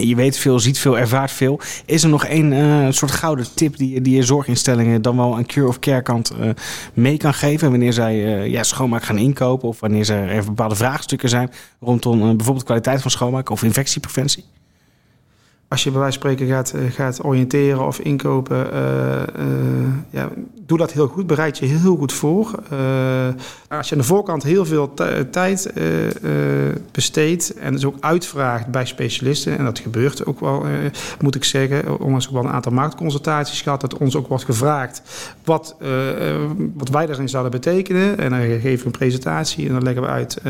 je 0.00 0.14
weet 0.14 0.38
veel, 0.38 0.58
ziet 0.58 0.78
veel, 0.78 0.98
ervaart 0.98 1.30
veel. 1.30 1.60
Is 1.84 2.02
er 2.02 2.08
nog 2.08 2.24
één 2.24 2.94
soort 2.94 3.10
gouden 3.10 3.46
tip 3.54 3.76
die, 3.76 4.00
die 4.00 4.16
je 4.16 4.22
zorginstellingen 4.22 5.02
dan 5.02 5.16
wel 5.16 5.38
een 5.38 5.46
cure 5.46 5.68
of 5.68 5.78
care 5.78 6.02
uh, 6.30 6.50
mee 6.94 7.16
kan 7.16 7.34
geven? 7.34 7.70
Wanneer 7.70 7.92
zij 7.92 8.14
uh, 8.14 8.46
ja, 8.46 8.62
schoonmaak 8.62 9.02
gaan 9.02 9.18
inkopen 9.18 9.68
of 9.68 9.80
wanneer 9.80 10.10
er 10.10 10.44
bepaalde 10.44 10.74
vraagstukken 10.74 11.28
zijn 11.28 11.50
rondom 11.80 12.36
bijvoorbeeld 12.36 12.64
kwaliteit 12.64 13.02
van 13.02 13.10
schoonmaak 13.10 13.50
of 13.50 13.62
infectiepreventie? 13.62 14.44
als 15.68 15.84
je 15.84 15.90
bij 15.90 16.00
wijze 16.00 16.18
van 16.18 16.30
spreken 16.30 16.54
gaat, 16.54 16.74
gaat 16.94 17.24
oriënteren 17.24 17.86
of 17.86 17.98
inkopen, 17.98 18.70
ja, 20.10 20.28
doe 20.72 20.86
dat 20.86 20.92
heel 20.92 21.08
goed. 21.08 21.26
Bereid 21.26 21.58
je 21.58 21.66
heel 21.66 21.96
goed 21.96 22.12
voor. 22.12 22.50
Uh, 22.72 22.78
als 23.68 23.88
je 23.88 23.94
aan 23.94 24.00
de 24.00 24.06
voorkant 24.06 24.42
heel 24.42 24.64
veel 24.64 24.94
tijd 25.30 25.72
besteedt 26.92 27.54
en 27.54 27.72
dus 27.72 27.84
ook 27.84 27.96
uitvraagt 28.00 28.66
bij 28.66 28.86
specialisten, 28.86 29.58
en 29.58 29.64
dat 29.64 29.78
gebeurt 29.78 30.26
ook 30.26 30.40
wel, 30.40 30.64
moet 31.20 31.34
ik 31.34 31.44
zeggen. 31.44 32.00
Ondanks 32.00 32.26
ook 32.26 32.32
wel 32.32 32.44
een 32.44 32.50
aantal 32.50 32.72
marktconsultaties 32.72 33.60
gehad, 33.60 33.80
dat 33.80 33.96
ons 33.96 34.16
ook 34.16 34.28
wordt 34.28 34.44
gevraagd 34.44 35.02
wat, 35.44 35.76
wat 36.74 36.88
wij 36.88 37.06
daarin 37.06 37.28
zouden 37.28 37.52
betekenen. 37.52 38.18
En 38.18 38.30
dan 38.30 38.40
geven 38.40 38.78
we 38.78 38.84
een 38.84 38.90
presentatie 38.90 39.66
en 39.66 39.72
dan 39.72 39.82
leggen 39.82 40.02
we 40.02 40.08
uit 40.08 40.42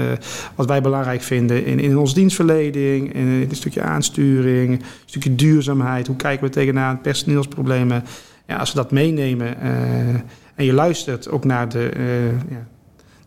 wat 0.54 0.66
wij 0.66 0.80
belangrijk 0.80 1.22
vinden 1.22 1.64
in, 1.64 1.80
in 1.80 1.98
onze 1.98 2.14
dienstverlening, 2.14 3.14
in 3.14 3.26
een 3.26 3.48
stukje 3.50 3.82
aansturing 3.82 4.82
stukje 5.04 5.34
duurzaamheid. 5.34 6.06
Hoe 6.06 6.16
kijken 6.16 6.44
we 6.44 6.50
tegenaan 6.50 7.00
personeelsproblemen? 7.00 8.04
Als 8.58 8.72
we 8.72 8.76
dat 8.76 8.90
meenemen 8.90 9.56
uh, 9.62 10.08
en 10.54 10.64
je 10.64 10.72
luistert 10.72 11.30
ook 11.30 11.44
naar 11.44 11.68
de, 11.68 11.90
uh, 11.96 12.30
ja, 12.30 12.66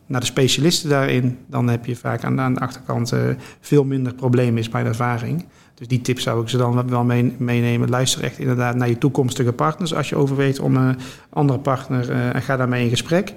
naar 0.05 0.19
de 0.19 0.25
specialisten 0.25 0.89
daarin, 0.89 1.37
dan 1.47 1.69
heb 1.69 1.85
je 1.85 1.95
vaak 1.95 2.23
aan, 2.23 2.53
de 2.53 2.59
achterkant 2.59 3.13
uh, 3.13 3.19
veel 3.59 3.83
minder 3.83 4.13
problemen 4.13 4.57
is 4.57 4.69
bij 4.69 4.83
de 4.83 4.89
ervaring. 4.89 5.45
Dus 5.73 5.87
die 5.87 6.01
tip 6.01 6.19
zou 6.19 6.41
ik 6.41 6.49
ze 6.49 6.57
dan 6.57 6.89
wel 6.89 7.03
mee, 7.03 7.35
meenemen. 7.37 7.89
Luister 7.89 8.23
echt 8.23 8.39
inderdaad 8.39 8.75
naar 8.75 8.89
je 8.89 8.97
toekomstige 8.97 9.53
partners 9.53 9.93
als 9.93 10.09
je 10.09 10.15
overweegt 10.15 10.59
om 10.59 10.75
een 10.75 10.97
andere 11.29 11.59
partner 11.59 12.11
en 12.11 12.41
ga 12.41 12.57
daarmee 12.57 12.83
in 12.83 12.89
gesprek. 12.89 13.33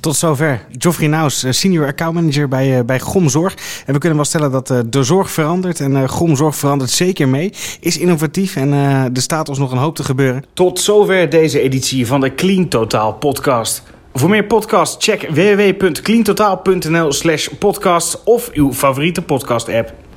Tot 0.00 0.16
zover. 0.16 0.66
Geoffrey 0.78 1.08
Naus, 1.08 1.42
eh, 1.42 1.52
senior 1.52 1.86
account 1.86 2.14
manager 2.14 2.48
bij, 2.48 2.78
uh, 2.78 2.84
bij 2.84 3.00
Gom 3.00 3.28
Zorg. 3.28 3.54
En 3.86 3.92
we 3.92 3.98
kunnen 3.98 4.16
wel 4.16 4.26
stellen 4.26 4.50
dat 4.50 4.70
uh, 4.70 4.78
de 4.86 5.02
zorg 5.02 5.30
verandert. 5.30 5.80
En 5.80 5.92
uh, 5.92 6.08
Gom 6.08 6.36
Zorg 6.36 6.56
verandert 6.56 6.90
zeker 6.90 7.28
mee. 7.28 7.52
Is 7.80 7.98
innovatief 7.98 8.56
en 8.56 8.72
er 8.72 9.22
staat 9.22 9.48
ons 9.48 9.58
nog 9.58 9.72
een 9.72 9.78
hoop 9.78 9.96
te 9.96 10.04
gebeuren. 10.04 10.44
Tot 10.54 10.80
zover 10.80 11.28
deze 11.28 11.60
editie 11.60 12.06
van 12.06 12.20
de 12.20 12.34
Clean 12.34 12.68
Totaal 12.68 13.12
podcast. 13.12 13.82
Voor 14.14 14.28
meer 14.28 14.44
podcasts 14.44 15.04
check 15.04 15.28
www.cleantotaal.nl 15.30 17.12
slash 17.12 17.48
podcast 17.58 18.24
of 18.24 18.50
uw 18.52 18.72
favoriete 18.72 19.22
podcast 19.22 19.68
app. 19.68 19.92